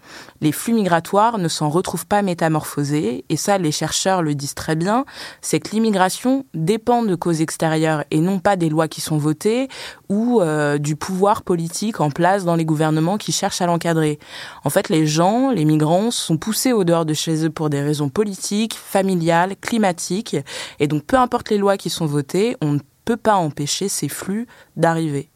les 0.41 0.53
flux 0.53 0.73
migratoires 0.73 1.39
ne 1.39 1.49
s'en 1.49 1.69
retrouvent 1.69 2.07
pas 2.07 2.23
métamorphosés, 2.23 3.25
et 3.29 3.37
ça 3.37 3.59
les 3.59 3.73
chercheurs 3.73 4.23
le 4.23 4.35
disent 4.35 4.55
très 4.55 4.75
bien, 4.75 5.05
c'est 5.43 5.61
que 5.61 5.71
l'immigration 5.73 6.47
dépend 6.55 7.03
de 7.03 7.15
causes 7.15 7.43
extérieures 7.43 8.05
et 8.11 8.21
non 8.21 8.39
pas 8.39 8.57
des 8.57 8.71
lois 8.71 8.89
qui 8.89 9.03
sont 9.03 9.19
votées 9.19 9.69
ou 10.09 10.41
euh, 10.41 10.79
du 10.79 10.97
pouvoir 10.97 11.43
politique 11.43 12.01
en 12.01 12.11
place 12.11 12.45
dans 12.45 12.57
les 12.57 12.65
gouvernements 12.65 13.19
qui 13.19 13.33
cherchent 13.33 13.61
à 13.61 13.67
l'encadrer. 13.67 14.19
En 14.65 14.71
fait, 14.71 14.89
les 14.89 15.07
gens, 15.07 15.51
les 15.51 15.67
migrants, 15.67 16.11
sont 16.11 16.39
poussés 16.39 16.73
au 16.73 16.85
dehors 16.85 17.05
de 17.05 17.15
chez 17.15 17.45
eux 17.45 17.51
pour 17.51 17.69
des 17.69 17.83
raisons 17.83 18.09
politiques, 18.09 18.75
familiales, 18.75 19.57
climatiques, 19.61 20.37
et 20.79 20.89
donc 20.89 21.05
peu 21.05 21.17
importe 21.17 21.51
les 21.51 21.59
lois 21.59 21.77
qui 21.77 21.91
sont 21.91 22.07
votées, 22.07 22.57
on 22.63 22.73
ne 22.73 22.81
peut 23.05 23.19
pas 23.19 23.37
empêcher 23.37 23.89
ces 23.89 24.09
flux 24.09 24.47
d'arriver. 24.77 25.31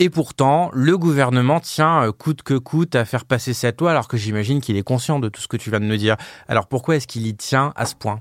Et 0.00 0.10
pourtant, 0.10 0.70
le 0.72 0.98
gouvernement 0.98 1.60
tient 1.60 2.02
euh, 2.02 2.12
coûte 2.12 2.42
que 2.42 2.54
coûte 2.54 2.96
à 2.96 3.04
faire 3.04 3.24
passer 3.24 3.54
cette 3.54 3.80
loi, 3.80 3.92
alors 3.92 4.08
que 4.08 4.16
j'imagine 4.16 4.60
qu'il 4.60 4.76
est 4.76 4.82
conscient 4.82 5.20
de 5.20 5.28
tout 5.28 5.40
ce 5.40 5.46
que 5.46 5.56
tu 5.56 5.70
viens 5.70 5.78
de 5.78 5.84
me 5.84 5.96
dire. 5.96 6.16
Alors 6.48 6.66
pourquoi 6.66 6.96
est-ce 6.96 7.06
qu'il 7.06 7.28
y 7.28 7.34
tient 7.36 7.72
à 7.76 7.86
ce 7.86 7.94
point? 7.94 8.20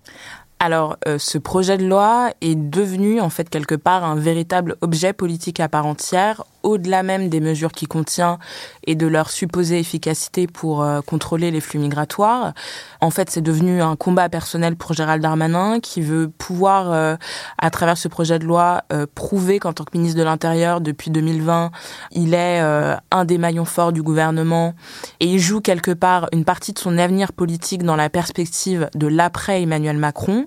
Alors, 0.60 0.98
euh, 1.08 1.18
ce 1.18 1.38
projet 1.40 1.78
de 1.78 1.86
loi 1.86 2.32
est 2.42 2.56
devenu 2.56 3.20
en 3.20 3.30
fait 3.30 3.50
quelque 3.50 3.76
part 3.76 4.06
un 4.06 4.16
véritable 4.16 4.78
objet 4.82 5.12
politique 5.14 5.60
à 5.60 5.68
part 5.68 5.88
entière, 5.88 6.44
au-delà 6.64 7.04
même 7.04 7.30
des 7.30 7.40
mesures 7.40 7.72
qu'il 7.72 7.88
contient 7.88 8.40
et 8.88 8.96
de 8.96 9.08
leur 9.08 9.30
supposée 9.30 9.80
efficacité 9.80 10.48
pour 10.48 10.82
euh, 10.84 11.02
contrôler 11.02 11.52
les 11.52 11.62
flux 11.62 11.80
migratoires. 11.80 12.54
En 13.02 13.10
fait, 13.10 13.30
c'est 13.30 13.42
devenu 13.42 13.82
un 13.82 13.96
combat 13.96 14.30
personnel 14.30 14.76
pour 14.76 14.94
Gérald 14.94 15.22
Darmanin 15.22 15.80
qui 15.80 16.02
veut 16.02 16.30
pouvoir, 16.30 16.92
euh, 16.92 17.16
à 17.58 17.70
travers 17.70 17.98
ce 17.98 18.08
projet 18.08 18.40
de 18.40 18.46
loi, 18.46 18.84
prouver 19.16 19.60
qu'en 19.60 19.74
tant 19.74 19.84
que 19.84 19.98
ministre 19.98 20.18
de 20.18 20.24
l'Intérieur, 20.24 20.82
depuis 20.82 21.12
2020, 21.12 21.72
il 22.12 22.34
est 22.34 22.60
un 22.60 23.26
des 23.26 23.38
maillons 23.38 23.66
forts 23.66 23.92
du 23.92 24.02
gouvernement 24.02 24.74
et 25.20 25.26
il 25.26 25.40
joue 25.40 25.62
quelque 25.62 25.92
part 25.92 26.28
une 26.32 26.46
partie 26.46 26.74
de 26.74 26.80
son 26.80 26.98
avenir 26.98 27.34
politique 27.34 27.84
dans 27.84 27.96
la 27.96 28.10
perspective 28.10 28.90
de 28.96 29.08
l'après 29.08 29.62
Emmanuel 29.62 29.98
Macron. 29.98 30.46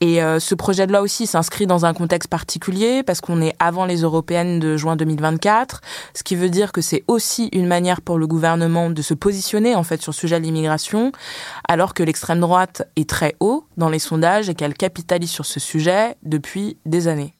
Et 0.00 0.22
euh, 0.22 0.38
ce 0.38 0.54
projet 0.54 0.86
de 0.86 0.92
loi 0.92 1.00
aussi 1.00 1.26
s'inscrit 1.26 1.66
dans 1.66 1.84
un 1.84 1.92
contexte 1.92 2.30
particulier 2.30 3.02
parce 3.02 3.20
qu'on 3.20 3.40
est 3.42 3.54
avant 3.58 3.84
les 3.84 4.02
européennes 4.02 4.60
de 4.60 4.76
juin 4.76 4.94
2024, 4.94 5.80
ce 6.14 6.22
qui 6.22 6.36
veut 6.36 6.50
dire 6.50 6.70
que 6.72 6.80
c'est 6.80 7.02
aussi 7.08 7.48
une 7.52 7.66
manière 7.66 8.00
pour 8.00 8.18
le 8.18 8.26
gouvernement 8.26 8.90
de 8.90 9.02
se 9.02 9.14
positionner 9.14 9.74
en 9.74 9.82
fait 9.82 10.00
sur 10.00 10.12
le 10.12 10.16
sujet 10.16 10.38
de 10.38 10.44
l'immigration, 10.44 11.10
alors 11.66 11.94
que 11.94 12.02
l'extrême 12.02 12.40
droite 12.40 12.88
est 12.96 13.08
très 13.08 13.34
haut 13.40 13.66
dans 13.76 13.88
les 13.88 13.98
sondages 13.98 14.48
et 14.48 14.54
qu'elle 14.54 14.74
capitalise 14.74 15.30
sur 15.30 15.46
ce 15.46 15.58
sujet 15.58 16.16
depuis 16.22 16.76
des 16.86 17.08
années. 17.08 17.34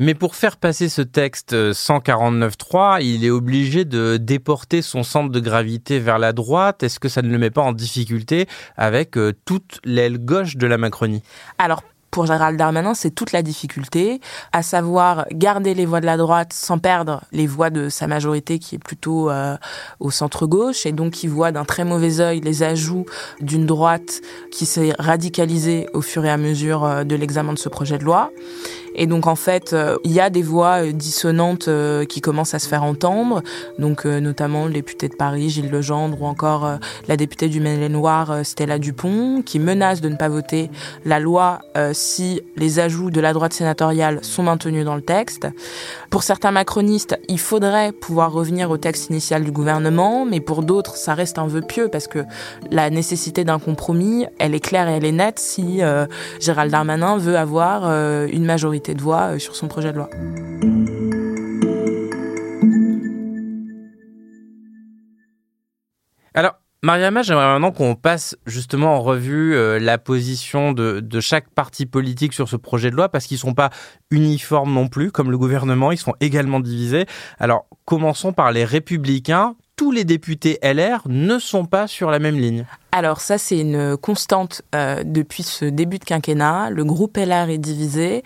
Mais 0.00 0.14
pour 0.14 0.34
faire 0.34 0.56
passer 0.56 0.88
ce 0.88 1.02
texte 1.02 1.54
149.3, 1.54 3.00
il 3.00 3.24
est 3.24 3.30
obligé 3.30 3.84
de 3.84 4.16
déporter 4.16 4.82
son 4.82 5.04
centre 5.04 5.30
de 5.30 5.38
gravité 5.38 6.00
vers 6.00 6.18
la 6.18 6.32
droite. 6.32 6.82
Est-ce 6.82 6.98
que 6.98 7.08
ça 7.08 7.22
ne 7.22 7.28
le 7.28 7.38
met 7.38 7.50
pas 7.50 7.62
en 7.62 7.72
difficulté 7.72 8.48
avec 8.76 9.16
euh, 9.16 9.32
toute 9.44 9.78
l'aile 9.84 10.18
gauche 10.18 10.56
de 10.56 10.66
la 10.66 10.78
Macronie? 10.78 11.22
Alors 11.58 11.84
pour 12.14 12.26
Gérald 12.26 12.56
Darmanin, 12.56 12.94
c'est 12.94 13.10
toute 13.10 13.32
la 13.32 13.42
difficulté, 13.42 14.20
à 14.52 14.62
savoir 14.62 15.26
garder 15.32 15.74
les 15.74 15.84
voix 15.84 16.00
de 16.00 16.06
la 16.06 16.16
droite 16.16 16.52
sans 16.52 16.78
perdre 16.78 17.22
les 17.32 17.48
voix 17.48 17.70
de 17.70 17.88
sa 17.88 18.06
majorité 18.06 18.60
qui 18.60 18.76
est 18.76 18.78
plutôt 18.78 19.30
euh, 19.30 19.56
au 19.98 20.12
centre-gauche 20.12 20.86
et 20.86 20.92
donc 20.92 21.10
qui 21.14 21.26
voit 21.26 21.50
d'un 21.50 21.64
très 21.64 21.82
mauvais 21.82 22.20
œil 22.20 22.40
les 22.40 22.62
ajouts 22.62 23.04
d'une 23.40 23.66
droite 23.66 24.20
qui 24.52 24.64
s'est 24.64 24.92
radicalisée 24.96 25.88
au 25.92 26.02
fur 26.02 26.24
et 26.24 26.30
à 26.30 26.36
mesure 26.36 26.84
euh, 26.84 27.02
de 27.02 27.16
l'examen 27.16 27.52
de 27.52 27.58
ce 27.58 27.68
projet 27.68 27.98
de 27.98 28.04
loi. 28.04 28.30
Et 28.94 29.06
donc 29.06 29.26
en 29.26 29.36
fait, 29.36 29.72
euh, 29.72 29.96
il 30.04 30.12
y 30.12 30.20
a 30.20 30.30
des 30.30 30.42
voix 30.42 30.86
dissonantes 30.92 31.68
qui 32.08 32.20
commencent 32.20 32.54
à 32.54 32.58
se 32.58 32.68
faire 32.68 32.84
entendre, 32.84 33.42
donc 33.78 34.04
notamment 34.04 34.66
le 34.66 34.72
député 34.72 35.08
de 35.08 35.14
Paris, 35.14 35.50
Gilles 35.50 35.70
Legendre, 35.70 36.20
ou 36.20 36.26
encore 36.26 36.78
la 37.08 37.16
députée 37.16 37.48
du 37.48 37.60
Maine-et-Loire, 37.60 38.44
Stella 38.44 38.78
Dupont, 38.78 39.42
qui 39.42 39.58
menace 39.58 40.00
de 40.00 40.08
ne 40.08 40.16
pas 40.16 40.28
voter 40.28 40.70
la 41.04 41.20
loi 41.20 41.60
si 41.92 42.40
les 42.56 42.78
ajouts 42.78 43.10
de 43.10 43.20
la 43.20 43.32
droite 43.32 43.52
sénatoriale 43.52 44.20
sont 44.22 44.42
maintenus 44.42 44.84
dans 44.84 44.96
le 44.96 45.02
texte. 45.02 45.48
Pour 46.10 46.22
certains 46.22 46.50
macronistes, 46.50 47.18
il 47.28 47.38
faudrait 47.38 47.92
pouvoir 47.92 48.32
revenir 48.32 48.70
au 48.70 48.76
texte 48.76 49.10
initial 49.10 49.44
du 49.44 49.52
gouvernement, 49.52 50.24
mais 50.24 50.40
pour 50.40 50.62
d'autres, 50.62 50.96
ça 50.96 51.14
reste 51.14 51.38
un 51.38 51.46
vœu 51.46 51.60
pieux 51.60 51.88
parce 51.88 52.06
que 52.06 52.20
la 52.70 52.90
nécessité 52.90 53.44
d'un 53.44 53.58
compromis, 53.58 54.26
elle 54.38 54.54
est 54.54 54.60
claire 54.60 54.88
et 54.88 54.92
elle 54.92 55.04
est 55.04 55.12
nette 55.12 55.38
si 55.38 55.82
euh, 55.82 56.06
Gérald 56.40 56.70
Darmanin 56.70 57.16
veut 57.16 57.36
avoir 57.36 57.82
euh, 57.84 58.26
une 58.30 58.44
majorité 58.44 58.83
de 58.92 59.00
voix 59.00 59.34
euh, 59.34 59.38
sur 59.38 59.56
son 59.56 59.68
projet 59.68 59.92
de 59.92 59.96
loi. 59.96 60.10
Alors, 66.34 66.56
Mariama, 66.82 67.22
j'aimerais 67.22 67.46
maintenant 67.46 67.72
qu'on 67.72 67.94
passe 67.94 68.36
justement 68.44 68.96
en 68.96 69.00
revue 69.00 69.54
euh, 69.54 69.78
la 69.78 69.96
position 69.96 70.72
de, 70.72 71.00
de, 71.00 71.20
chaque 71.20 71.48
parti 71.48 71.86
politique 71.86 72.34
sur 72.34 72.48
ce 72.48 72.56
projet 72.56 72.90
de 72.90 72.96
loi, 72.96 73.08
parce 73.08 73.24
qu'ils 73.24 73.36
ne 73.36 73.40
sont 73.40 73.54
pas 73.54 73.70
uniformes 74.10 74.74
non 74.74 74.88
plus, 74.88 75.10
comme 75.10 75.30
le 75.30 75.38
gouvernement, 75.38 75.92
ils 75.92 75.98
sont 75.98 76.14
également 76.20 76.60
divisés. 76.60 77.06
Alors, 77.38 77.66
commençons 77.86 78.32
par 78.32 78.52
les 78.52 78.64
républicains. 78.64 79.56
Tous 79.76 79.90
les 79.90 80.04
députés 80.04 80.58
LR 80.62 81.02
ne 81.06 81.38
sont 81.38 81.64
pas 81.64 81.86
sur 81.88 82.10
la 82.10 82.18
même 82.18 82.36
ligne. 82.36 82.64
Alors 82.92 83.20
ça, 83.20 83.38
c'est 83.38 83.58
une 83.58 83.96
constante 83.96 84.62
euh, 84.74 85.02
depuis 85.04 85.42
ce 85.42 85.64
début 85.64 85.98
de 85.98 86.04
quinquennat. 86.04 86.70
Le 86.70 86.84
groupe 86.84 87.16
LR 87.16 87.48
est 87.48 87.58
divisé. 87.58 88.22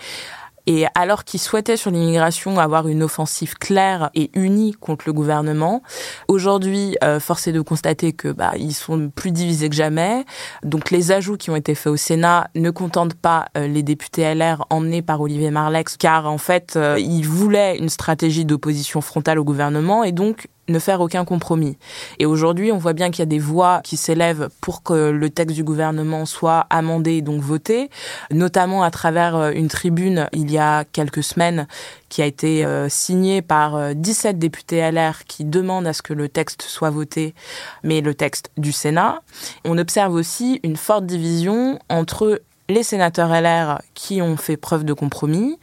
Et 0.69 0.85
alors 0.95 1.25
qu'ils 1.25 1.41
souhaitaient 1.41 1.79
sur 1.79 1.91
l'immigration 1.91 2.59
avoir 2.59 2.89
une 2.89 3.03
offensive 3.03 3.55
claire 3.55 4.11
et 4.15 4.31
unie 4.35 4.73
contre 4.73 5.05
le 5.07 5.15
gouvernement, 5.15 5.83
aujourd'hui, 6.29 6.95
euh, 7.03 7.21
force 7.21 7.47
est 7.47 7.53
de 7.53 7.63
constater 7.63 8.13
que 8.13 8.29
bah, 8.29 8.53
ils 8.59 8.75
sont 8.75 9.09
plus 9.09 9.31
divisés 9.31 9.71
que 9.71 9.75
jamais. 9.75 10.27
Donc 10.63 10.91
les 10.91 11.11
ajouts 11.11 11.39
qui 11.39 11.49
ont 11.49 11.57
été 11.57 11.75
faits 11.75 11.91
au 11.91 11.97
Sénat 11.97 12.51
ne 12.55 12.71
contentent 12.71 13.15
pas 13.15 13.47
euh, 13.57 13.67
les 13.67 13.83
députés 13.83 14.35
LR 14.35 14.67
emmenés 14.69 15.01
par 15.01 15.23
Olivier 15.23 15.51
Marlex, 15.51 15.97
car 15.97 16.27
en 16.27 16.37
fait, 16.37 16.75
euh, 16.77 16.97
ils 16.99 17.27
voulaient 17.27 17.79
une 17.79 17.89
stratégie 17.89 18.45
d'opposition 18.45 19.01
frontale 19.01 19.39
au 19.39 19.45
gouvernement 19.45 20.05
et 20.05 20.13
donc 20.13 20.49
ne 20.69 20.79
faire 20.79 21.01
aucun 21.01 21.25
compromis. 21.25 21.77
Et 22.19 22.27
aujourd'hui, 22.27 22.73
on 22.73 22.79
voit 22.79 22.93
bien 22.93 23.11
qu'il 23.11 23.21
y 23.21 23.23
a 23.23 23.27
des 23.27 23.39
voix 23.39 23.81
qui 23.83 23.97
s'élèvent 23.97 24.49
pour 24.61 24.83
que 24.83 25.11
le 25.11 25.31
texte 25.31 25.57
du 25.57 25.65
gouvernement 25.65 26.27
soit 26.27 26.67
amendé 26.71 27.15
et 27.15 27.23
donc 27.23 27.41
voté, 27.41 27.91
notamment 28.31 28.83
à 28.83 28.91
travers 28.91 29.37
euh, 29.37 29.51
une 29.51 29.69
tribune 29.69 30.29
il 30.33 30.51
y 30.51 30.59
a 30.59 30.85
quelques 30.85 31.23
semaines 31.23 31.67
qui 32.09 32.23
a 32.23 32.27
été 32.27 32.65
euh, 32.65 32.89
signée 32.89 33.43
par 33.43 33.95
17 33.95 34.37
euh, 34.37 34.39
députés 34.39 34.91
LR 34.91 35.25
qui 35.27 35.45
demandent 35.45 35.87
à 35.87 35.93
ce 35.93 36.03
que 36.03 36.13
le 36.13 36.29
texte 36.29 36.63
soit 36.63 36.91
voté, 36.91 37.35
mais 37.83 38.01
le 38.01 38.15
texte 38.15 38.51
du 38.57 38.73
Sénat. 38.73 39.23
On 39.65 39.79
observe 39.79 40.15
aussi 40.15 40.61
une 40.63 40.77
forte 40.77 41.07
division 41.07 41.79
entre 41.89 42.43
les 42.69 42.83
sénateurs 42.83 43.31
LR 43.31 43.81
qui 43.95 44.21
ont 44.21 44.37
fait 44.37 44.57
preuve 44.57 44.85
de 44.85 44.93
compromis 44.93 45.59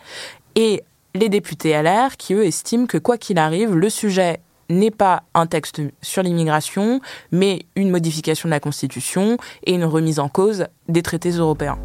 et 0.56 0.84
les 1.14 1.30
députés 1.30 1.82
LR 1.82 2.18
qui, 2.18 2.34
eux, 2.34 2.46
estiment 2.46 2.88
que 2.88 2.98
quoi 2.98 3.18
qu'il 3.18 3.38
arrive, 3.38 3.74
le 3.74 3.90
sujet 3.90 4.42
n'est 4.70 4.92
pas 4.92 5.24
un 5.34 5.48
texte 5.48 5.82
sur 6.02 6.24
l'immigration, 6.24 7.02
mais 7.32 7.66
une 7.76 7.90
modification 7.90 8.48
de 8.48 8.52
la 8.52 8.60
Constitution 8.60 9.38
et 9.64 9.74
une 9.74 9.86
remise 9.86 10.20
en 10.20 10.30
cause 10.30 10.68
des 10.88 11.02
traités 11.02 11.32
européens. 11.32 11.78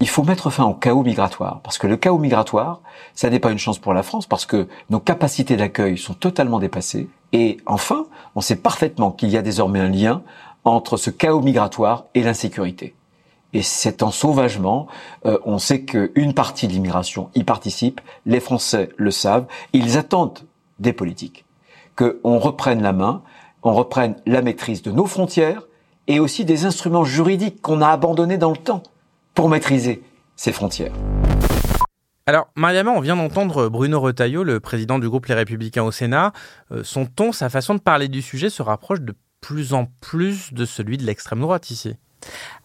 il 0.00 0.08
faut 0.08 0.22
mettre 0.22 0.50
fin 0.50 0.64
au 0.64 0.74
chaos 0.74 1.02
migratoire. 1.02 1.60
Parce 1.62 1.78
que 1.78 1.86
le 1.86 1.96
chaos 1.96 2.18
migratoire, 2.18 2.80
ça 3.14 3.30
n'est 3.30 3.40
pas 3.40 3.52
une 3.52 3.58
chance 3.58 3.78
pour 3.78 3.94
la 3.94 4.02
France, 4.02 4.26
parce 4.26 4.44
que 4.44 4.68
nos 4.90 5.00
capacités 5.00 5.56
d'accueil 5.56 5.96
sont 5.96 6.14
totalement 6.14 6.58
dépassées. 6.58 7.08
Et 7.32 7.56
enfin, 7.64 8.06
on 8.34 8.40
sait 8.40 8.56
parfaitement 8.56 9.12
qu'il 9.12 9.30
y 9.30 9.36
a 9.36 9.42
désormais 9.42 9.80
un 9.80 9.88
lien 9.88 10.22
entre 10.64 10.96
ce 10.96 11.10
chaos 11.10 11.40
migratoire 11.40 12.04
et 12.14 12.22
l'insécurité. 12.22 12.94
Et 13.54 13.62
c'est 13.62 14.02
en 14.02 14.10
sauvagement, 14.10 14.88
euh, 15.26 15.38
on 15.44 15.58
sait 15.58 15.82
qu'une 15.84 16.34
partie 16.34 16.66
de 16.66 16.72
l'immigration 16.72 17.30
y 17.34 17.44
participe, 17.44 18.00
les 18.26 18.40
Français 18.40 18.88
le 18.96 19.12
savent, 19.12 19.46
ils 19.72 19.96
attendent 19.96 20.40
des 20.80 20.92
politiques, 20.92 21.44
qu'on 21.96 22.38
reprenne 22.38 22.82
la 22.82 22.92
main, 22.92 23.22
on 23.62 23.72
reprenne 23.72 24.16
la 24.26 24.42
maîtrise 24.42 24.82
de 24.82 24.90
nos 24.90 25.06
frontières 25.06 25.62
et 26.06 26.20
aussi 26.20 26.44
des 26.44 26.66
instruments 26.66 27.04
juridiques 27.04 27.62
qu'on 27.62 27.80
a 27.80 27.88
abandonnés 27.88 28.38
dans 28.38 28.50
le 28.50 28.56
temps 28.56 28.82
pour 29.34 29.48
maîtriser 29.48 30.02
ces 30.36 30.52
frontières. 30.52 30.92
Alors, 32.26 32.48
Mariama, 32.56 32.90
on 32.90 33.00
vient 33.00 33.16
d'entendre 33.16 33.68
Bruno 33.68 34.00
Retailleau, 34.00 34.44
le 34.44 34.58
président 34.58 34.98
du 34.98 35.08
groupe 35.08 35.26
Les 35.26 35.34
Républicains 35.34 35.82
au 35.82 35.90
Sénat. 35.90 36.32
Euh, 36.72 36.82
son 36.82 37.04
ton, 37.04 37.32
sa 37.32 37.50
façon 37.50 37.74
de 37.74 37.80
parler 37.80 38.08
du 38.08 38.22
sujet 38.22 38.48
se 38.48 38.62
rapproche 38.62 39.02
de 39.02 39.14
plus 39.42 39.74
en 39.74 39.86
plus 40.00 40.54
de 40.54 40.64
celui 40.64 40.96
de 40.96 41.04
l'extrême 41.04 41.40
droite 41.40 41.70
ici? 41.70 41.96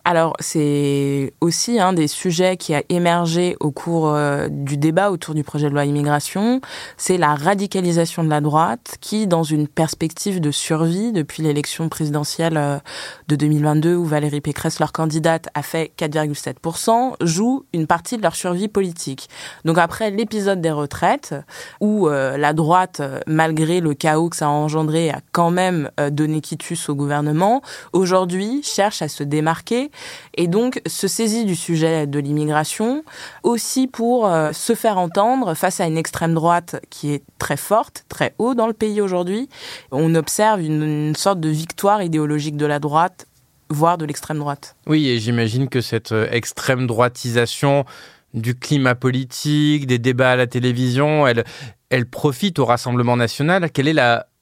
Alors, 0.06 0.34
c'est 0.39 1.34
aussi 1.41 1.79
un 1.79 1.91
des 1.91 2.08
sujets 2.08 2.58
qui 2.58 2.74
a 2.74 2.84
émergé 2.89 3.58
au 3.60 3.72
cours 3.72 4.10
euh, 4.10 4.48
du 4.50 4.77
débat 4.77 5.12
autour 5.12 5.36
du 5.36 5.44
projet 5.44 5.70
de 5.70 5.74
loi 5.74 5.86
immigration. 5.86 6.62
C'est 6.98 7.18
la 7.18 7.36
radicalisation 7.36 8.24
de 8.24 8.29
la 8.29 8.39
droite 8.39 8.98
qui, 9.01 9.27
dans 9.27 9.44
une 9.44 9.68
perspective 9.68 10.39
de 10.39 10.51
survie 10.51 11.12
depuis 11.12 11.44
l'élection 11.44 11.89
présidentielle 11.89 12.58
euh, 12.58 12.79
de 13.27 13.36
2022 13.36 13.96
où 13.96 14.06
Valérie 14.06 14.41
Pécresse, 14.41 14.79
leur 14.79 14.94
candidate, 14.94 15.50
a 15.53 15.62
fait 15.63 15.91
4,7%, 15.98 17.15
joue 17.22 17.65
une 17.74 17.86
partie 17.86 18.18
de 18.18 18.22
leur 18.22 18.36
survie 18.36 18.70
politique. 18.70 19.29
Donc 19.65 19.77
après 19.77 20.12
l'épisode 20.12 20.62
des 20.62 20.72
retraites, 20.72 21.36
où 21.82 22.08
euh, 22.08 22.38
la 22.38 22.53
droite, 22.53 23.01
malgré 23.27 23.82
le 23.82 23.94
chaos 23.94 24.29
que 24.29 24.38
ça 24.38 24.46
a 24.46 24.50
engendré, 24.50 25.10
a 25.10 25.20
quand 25.34 25.51
même 25.51 25.91
donné 26.12 26.39
quitus 26.41 26.88
au 26.89 26.96
gouvernement, 26.96 27.62
aujourd'hui 27.91 28.63
cherche 28.63 29.01
à 29.01 29.10
se 29.10 29.24
démarquer 29.24 29.88
et 30.36 30.48
donc 30.48 30.81
se 30.86 31.08
saisit 31.08 31.46
du 31.46 31.55
sujet 31.55 32.08
de 32.08 32.19
l'immigration 32.19 33.03
aussi 33.43 33.88
pour 33.88 34.27
euh, 34.27 34.51
se 34.51 34.75
faire 34.75 34.98
entendre 34.98 35.53
face 35.53 35.79
à 35.79 35.88
une 35.88 35.98
extrême 35.98 36.34
droite 36.34 36.81
qui 36.89 37.13
est 37.13 37.24
très 37.38 37.58
forte, 37.58 38.05
très 38.10 38.34
haut 38.38 38.55
dans 38.55 38.67
le 38.67 38.74
pays 38.74 39.01
aujourd'hui. 39.01 39.50
On 39.91 40.15
observe 40.15 40.62
une, 40.62 41.15
sorte 41.15 41.39
de 41.39 41.50
victoire 41.50 42.01
idéologique 42.03 42.58
de 42.58 42.65
la 42.65 42.79
droite 42.79 43.27
voire 43.72 44.00
de 44.00 44.05
l'extrême 44.05 44.39
droite. 44.39 44.75
Oui, 44.88 45.08
et 45.10 45.19
j'imagine 45.19 45.69
que 45.69 45.81
cette 45.81 46.12
euh, 46.12 46.27
extrême 46.31 46.88
droitisation 46.88 47.86
du 48.34 48.55
climat 48.55 48.96
politique, 48.96 49.88
des 49.88 50.00
débats 50.00 50.31
à 50.31 50.36
la 50.36 50.48
télévision, 50.48 51.27
elle, 51.27 51.43
elle 51.89 52.05
profite 52.05 52.60
au 52.60 52.65
Rassemblement 52.65 53.17
national. 53.17 53.69
Quelle 53.72 53.88
est 53.88 54.01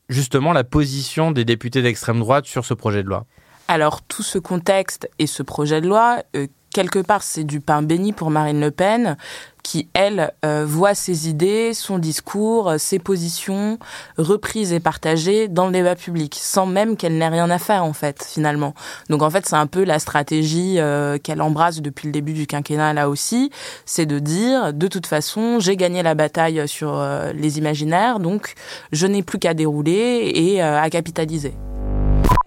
justement 0.09 0.53
la 0.53 0.63
position 0.63 1.31
des 1.31 1.45
députés 1.45 1.81
d'extrême 1.81 2.19
droite 2.19 2.45
sur 2.45 2.65
ce 2.65 2.73
projet 2.73 3.03
de 3.03 3.09
loi? 3.09 3.25
Alors 3.67 4.01
tout 4.01 4.23
ce 4.23 4.39
contexte 4.39 5.09
et 5.19 5.27
ce 5.27 5.43
projet 5.43 5.81
de 5.81 5.87
loi, 5.87 6.19
euh, 6.35 6.47
quelque 6.73 6.99
part 6.99 7.23
c'est 7.23 7.43
du 7.43 7.59
pain 7.59 7.81
béni 7.81 8.13
pour 8.13 8.29
Marine 8.29 8.59
Le 8.59 8.71
Pen, 8.71 9.17
qui 9.63 9.89
elle 9.93 10.31
euh, 10.45 10.63
voit 10.65 10.95
ses 10.95 11.27
idées, 11.27 11.73
son 11.73 11.97
discours, 11.97 12.69
euh, 12.69 12.77
ses 12.77 12.99
positions 12.99 13.77
reprises 14.17 14.71
et 14.71 14.79
partagées 14.79 15.49
dans 15.49 15.65
le 15.65 15.73
débat 15.73 15.95
public, 15.95 16.37
sans 16.39 16.65
même 16.65 16.95
qu'elle 16.95 17.17
n'ait 17.17 17.27
rien 17.27 17.49
à 17.49 17.59
faire 17.59 17.83
en 17.83 17.93
fait 17.93 18.23
finalement. 18.23 18.73
Donc 19.09 19.21
en 19.21 19.29
fait 19.29 19.45
c'est 19.45 19.55
un 19.55 19.67
peu 19.67 19.83
la 19.83 19.99
stratégie 19.99 20.79
qu'elle 21.23 21.41
embrasse 21.41 21.81
depuis 21.81 22.07
le 22.07 22.13
début 22.13 22.33
du 22.33 22.47
quinquennat 22.47 22.93
là 22.93 23.09
aussi, 23.09 23.51
c'est 23.85 24.05
de 24.05 24.19
dire 24.19 24.73
de 24.73 24.87
toute 24.87 25.07
façon 25.07 25.59
j'ai 25.59 25.75
gagné 25.75 26.03
la 26.03 26.15
bataille 26.15 26.67
sur 26.67 27.05
les 27.33 27.57
imaginaires, 27.57 28.19
donc 28.19 28.53
je 28.91 29.07
n'ai 29.07 29.23
plus 29.23 29.39
qu'à 29.39 29.53
dérouler 29.53 30.31
et 30.33 30.61
à 30.61 30.89
capitaliser 30.89 31.53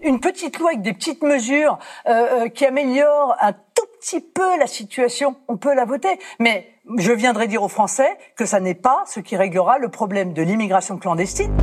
une 0.03 0.19
petite 0.19 0.59
loi 0.59 0.69
avec 0.69 0.81
des 0.81 0.93
petites 0.93 1.23
mesures 1.23 1.77
euh, 2.07 2.11
euh, 2.45 2.49
qui 2.49 2.65
améliorent 2.65 3.35
un 3.39 3.53
tout 3.53 3.85
petit 3.99 4.21
peu 4.21 4.57
la 4.57 4.67
situation, 4.67 5.35
on 5.47 5.57
peut 5.57 5.75
la 5.75 5.85
voter. 5.85 6.19
Mais 6.39 6.67
je 6.97 7.11
viendrai 7.11 7.47
dire 7.47 7.63
aux 7.63 7.69
Français 7.69 8.17
que 8.35 8.45
ça 8.45 8.59
n'est 8.59 8.75
pas 8.75 9.03
ce 9.07 9.19
qui 9.19 9.35
réglera 9.35 9.77
le 9.77 9.89
problème 9.89 10.33
de 10.33 10.41
l'immigration 10.41 10.97
clandestine. 10.97 11.55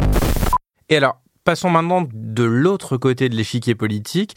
Et 0.88 0.96
alors, 0.96 1.18
passons 1.44 1.70
maintenant 1.70 2.06
de 2.12 2.44
l'autre 2.44 2.96
côté 2.96 3.28
de 3.28 3.34
l'échiquier 3.34 3.74
politique. 3.74 4.36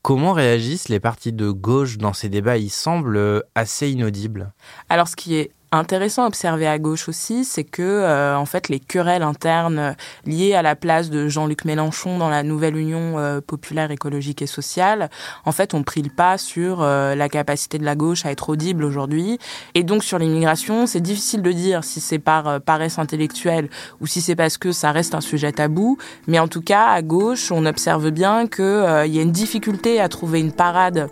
Comment 0.00 0.32
réagissent 0.32 0.88
les 0.88 0.98
partis 0.98 1.32
de 1.32 1.50
gauche 1.50 1.98
dans 1.98 2.12
ces 2.12 2.28
débats? 2.28 2.56
Ils 2.56 2.70
semblent 2.70 3.44
assez 3.54 3.90
inaudibles. 3.90 4.52
Alors, 4.88 5.06
ce 5.06 5.14
qui 5.14 5.36
est 5.36 5.52
intéressant 5.72 6.24
à 6.24 6.26
observer 6.26 6.66
à 6.66 6.78
gauche 6.78 7.08
aussi, 7.08 7.44
c'est 7.44 7.64
que 7.64 7.82
euh, 7.82 8.36
en 8.36 8.44
fait 8.44 8.68
les 8.68 8.78
querelles 8.78 9.22
internes 9.22 9.96
liées 10.26 10.54
à 10.54 10.60
la 10.60 10.76
place 10.76 11.08
de 11.08 11.28
Jean-Luc 11.28 11.64
Mélenchon 11.64 12.18
dans 12.18 12.28
la 12.28 12.42
nouvelle 12.42 12.76
Union 12.76 13.18
euh, 13.18 13.40
populaire 13.40 13.90
écologique 13.90 14.42
et 14.42 14.46
sociale, 14.46 15.08
en 15.46 15.52
fait, 15.52 15.72
ont 15.72 15.82
pris 15.82 16.02
le 16.02 16.10
pas 16.10 16.36
sur 16.36 16.82
euh, 16.82 17.14
la 17.14 17.30
capacité 17.30 17.78
de 17.78 17.84
la 17.84 17.94
gauche 17.94 18.26
à 18.26 18.30
être 18.30 18.50
audible 18.50 18.84
aujourd'hui. 18.84 19.38
Et 19.74 19.82
donc 19.82 20.04
sur 20.04 20.18
l'immigration, 20.18 20.86
c'est 20.86 21.00
difficile 21.00 21.40
de 21.40 21.52
dire 21.52 21.84
si 21.84 22.00
c'est 22.00 22.18
par 22.18 22.60
paresse 22.60 22.98
intellectuelle 22.98 23.70
ou 24.00 24.06
si 24.06 24.20
c'est 24.20 24.36
parce 24.36 24.58
que 24.58 24.72
ça 24.72 24.92
reste 24.92 25.14
un 25.14 25.22
sujet 25.22 25.52
tabou. 25.52 25.96
Mais 26.26 26.38
en 26.38 26.48
tout 26.48 26.62
cas, 26.62 26.88
à 26.88 27.00
gauche, 27.00 27.50
on 27.50 27.64
observe 27.64 28.10
bien 28.10 28.46
que 28.46 29.06
il 29.06 29.14
y 29.14 29.18
a 29.18 29.22
une 29.22 29.32
difficulté 29.32 30.00
à 30.00 30.08
trouver 30.08 30.40
une 30.40 30.52
parade, 30.52 31.08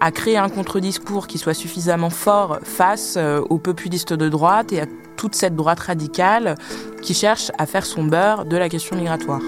à 0.00 0.10
créer 0.10 0.36
un 0.36 0.50
contre-discours 0.50 1.26
qui 1.26 1.38
soit 1.38 1.54
suffisamment 1.54 2.10
fort 2.10 2.58
face 2.62 3.16
aux 3.48 3.58
de 4.06 4.28
droite 4.28 4.72
et 4.72 4.80
à 4.80 4.86
toute 5.16 5.34
cette 5.34 5.56
droite 5.56 5.80
radicale 5.80 6.56
qui 7.02 7.14
cherche 7.14 7.50
à 7.58 7.66
faire 7.66 7.86
son 7.86 8.04
beurre 8.04 8.44
de 8.44 8.56
la 8.56 8.68
question 8.68 8.96
migratoire. 8.96 9.42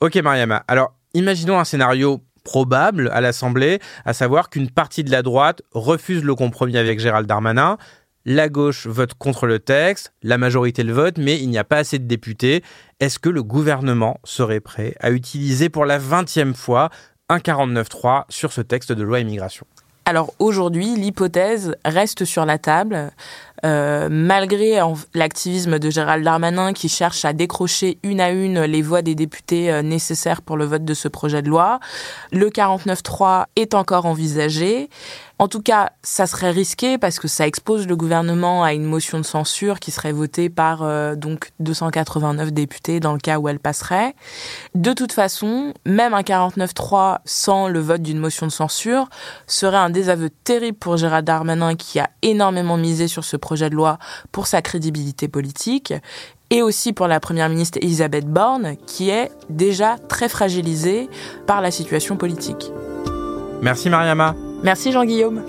Ok 0.00 0.16
Mariama, 0.16 0.64
alors 0.66 0.94
imaginons 1.14 1.58
un 1.58 1.64
scénario 1.64 2.20
probable 2.44 3.10
à 3.12 3.20
l'Assemblée, 3.20 3.80
à 4.04 4.12
savoir 4.12 4.48
qu'une 4.48 4.70
partie 4.70 5.04
de 5.04 5.10
la 5.10 5.22
droite 5.22 5.62
refuse 5.72 6.24
le 6.24 6.34
compromis 6.34 6.76
avec 6.76 7.00
Gérald 7.00 7.26
Darmanin, 7.26 7.76
la 8.24 8.48
gauche 8.48 8.86
vote 8.86 9.14
contre 9.14 9.46
le 9.46 9.58
texte, 9.58 10.12
la 10.22 10.38
majorité 10.38 10.82
le 10.82 10.92
vote, 10.92 11.18
mais 11.18 11.40
il 11.40 11.48
n'y 11.48 11.58
a 11.58 11.64
pas 11.64 11.78
assez 11.78 11.98
de 11.98 12.06
députés. 12.06 12.62
Est-ce 12.98 13.18
que 13.18 13.30
le 13.30 13.42
gouvernement 13.42 14.20
serait 14.24 14.60
prêt 14.60 14.94
à 15.00 15.10
utiliser 15.10 15.68
pour 15.68 15.86
la 15.86 15.98
vingtième 15.98 16.54
fois 16.54 16.90
un 17.30 17.38
49.3 17.38 18.24
sur 18.28 18.52
ce 18.52 18.60
texte 18.60 18.92
de 18.92 19.02
loi 19.02 19.20
immigration 19.20 19.66
alors 20.06 20.32
aujourd'hui, 20.40 20.96
l'hypothèse 20.96 21.76
reste 21.84 22.24
sur 22.24 22.44
la 22.44 22.58
table. 22.58 23.12
Euh, 23.64 24.08
malgré 24.10 24.80
l'activisme 25.14 25.78
de 25.78 25.90
Gérald 25.90 26.24
Darmanin 26.24 26.72
qui 26.72 26.88
cherche 26.88 27.24
à 27.24 27.32
décrocher 27.32 27.98
une 28.02 28.20
à 28.20 28.30
une 28.30 28.62
les 28.62 28.80
voix 28.80 29.02
des 29.02 29.14
députés 29.14 29.70
euh, 29.70 29.82
nécessaires 29.82 30.40
pour 30.40 30.56
le 30.56 30.64
vote 30.64 30.84
de 30.84 30.94
ce 30.94 31.08
projet 31.08 31.42
de 31.42 31.48
loi, 31.48 31.80
le 32.32 32.48
49.3 32.48 33.46
est 33.56 33.74
encore 33.74 34.06
envisagé. 34.06 34.88
En 35.38 35.48
tout 35.48 35.62
cas, 35.62 35.92
ça 36.02 36.26
serait 36.26 36.50
risqué 36.50 36.98
parce 36.98 37.18
que 37.18 37.26
ça 37.26 37.46
expose 37.46 37.86
le 37.86 37.96
gouvernement 37.96 38.62
à 38.62 38.74
une 38.74 38.84
motion 38.84 39.18
de 39.18 39.24
censure 39.24 39.80
qui 39.80 39.90
serait 39.90 40.12
votée 40.12 40.50
par 40.50 40.82
euh, 40.82 41.14
donc 41.14 41.52
289 41.60 42.52
députés 42.52 43.00
dans 43.00 43.14
le 43.14 43.18
cas 43.18 43.38
où 43.38 43.48
elle 43.48 43.58
passerait. 43.58 44.14
De 44.74 44.92
toute 44.92 45.12
façon, 45.12 45.72
même 45.86 46.12
un 46.12 46.20
49-3 46.20 47.20
sans 47.24 47.68
le 47.68 47.80
vote 47.80 48.02
d'une 48.02 48.18
motion 48.18 48.46
de 48.46 48.52
censure 48.52 49.08
serait 49.46 49.78
un 49.78 49.88
désaveu 49.88 50.28
terrible 50.44 50.76
pour 50.76 50.98
Gérald 50.98 51.26
Darmanin 51.26 51.74
qui 51.74 51.98
a 51.98 52.10
énormément 52.20 52.76
misé 52.76 53.08
sur 53.08 53.24
ce 53.24 53.38
projet 53.38 53.49
de 53.58 53.74
loi 53.74 53.98
pour 54.32 54.46
sa 54.46 54.62
crédibilité 54.62 55.28
politique 55.28 55.92
et 56.50 56.62
aussi 56.62 56.92
pour 56.92 57.06
la 57.06 57.20
première 57.20 57.48
ministre 57.48 57.78
Elisabeth 57.82 58.26
Borne 58.26 58.76
qui 58.86 59.10
est 59.10 59.30
déjà 59.48 59.96
très 60.08 60.28
fragilisée 60.28 61.08
par 61.46 61.60
la 61.60 61.70
situation 61.70 62.16
politique. 62.16 62.72
Merci 63.62 63.90
Mariama. 63.90 64.34
Merci 64.62 64.92
Jean-Guillaume. 64.92 65.42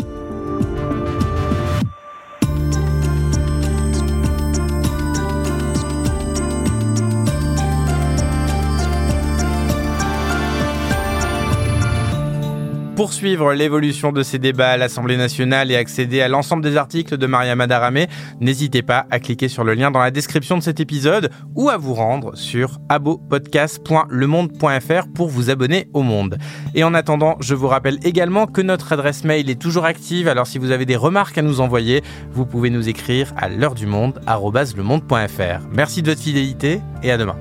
Pour 12.95 13.13
suivre 13.13 13.53
l'évolution 13.53 14.11
de 14.11 14.21
ces 14.21 14.37
débats 14.37 14.71
à 14.71 14.77
l'Assemblée 14.77 15.15
nationale 15.15 15.71
et 15.71 15.77
accéder 15.77 16.21
à 16.21 16.27
l'ensemble 16.27 16.61
des 16.61 16.75
articles 16.75 17.17
de 17.17 17.25
Maria 17.25 17.55
Madaramé, 17.55 18.09
n'hésitez 18.41 18.81
pas 18.81 19.05
à 19.09 19.19
cliquer 19.19 19.47
sur 19.47 19.63
le 19.63 19.73
lien 19.73 19.91
dans 19.91 20.01
la 20.01 20.11
description 20.11 20.57
de 20.57 20.63
cet 20.63 20.81
épisode 20.81 21.31
ou 21.55 21.69
à 21.69 21.77
vous 21.77 21.93
rendre 21.93 22.35
sur 22.35 22.79
abopodcast.lemonde.fr 22.89 25.07
pour 25.15 25.29
vous 25.29 25.49
abonner 25.49 25.87
au 25.93 26.01
Monde. 26.03 26.37
Et 26.75 26.83
en 26.83 26.93
attendant, 26.93 27.37
je 27.39 27.55
vous 27.55 27.69
rappelle 27.69 27.97
également 28.03 28.45
que 28.45 28.61
notre 28.61 28.91
adresse 28.91 29.23
mail 29.23 29.49
est 29.49 29.59
toujours 29.59 29.85
active, 29.85 30.27
alors 30.27 30.45
si 30.45 30.57
vous 30.57 30.71
avez 30.71 30.85
des 30.85 30.97
remarques 30.97 31.37
à 31.37 31.41
nous 31.41 31.61
envoyer, 31.61 32.03
vous 32.33 32.45
pouvez 32.45 32.69
nous 32.69 32.89
écrire 32.89 33.31
à 33.37 33.47
l'heure 33.47 33.75
du 33.75 33.87
monde, 33.87 34.19
Merci 35.71 36.01
de 36.01 36.09
votre 36.09 36.21
fidélité 36.21 36.81
et 37.03 37.11
à 37.11 37.17
demain. 37.17 37.37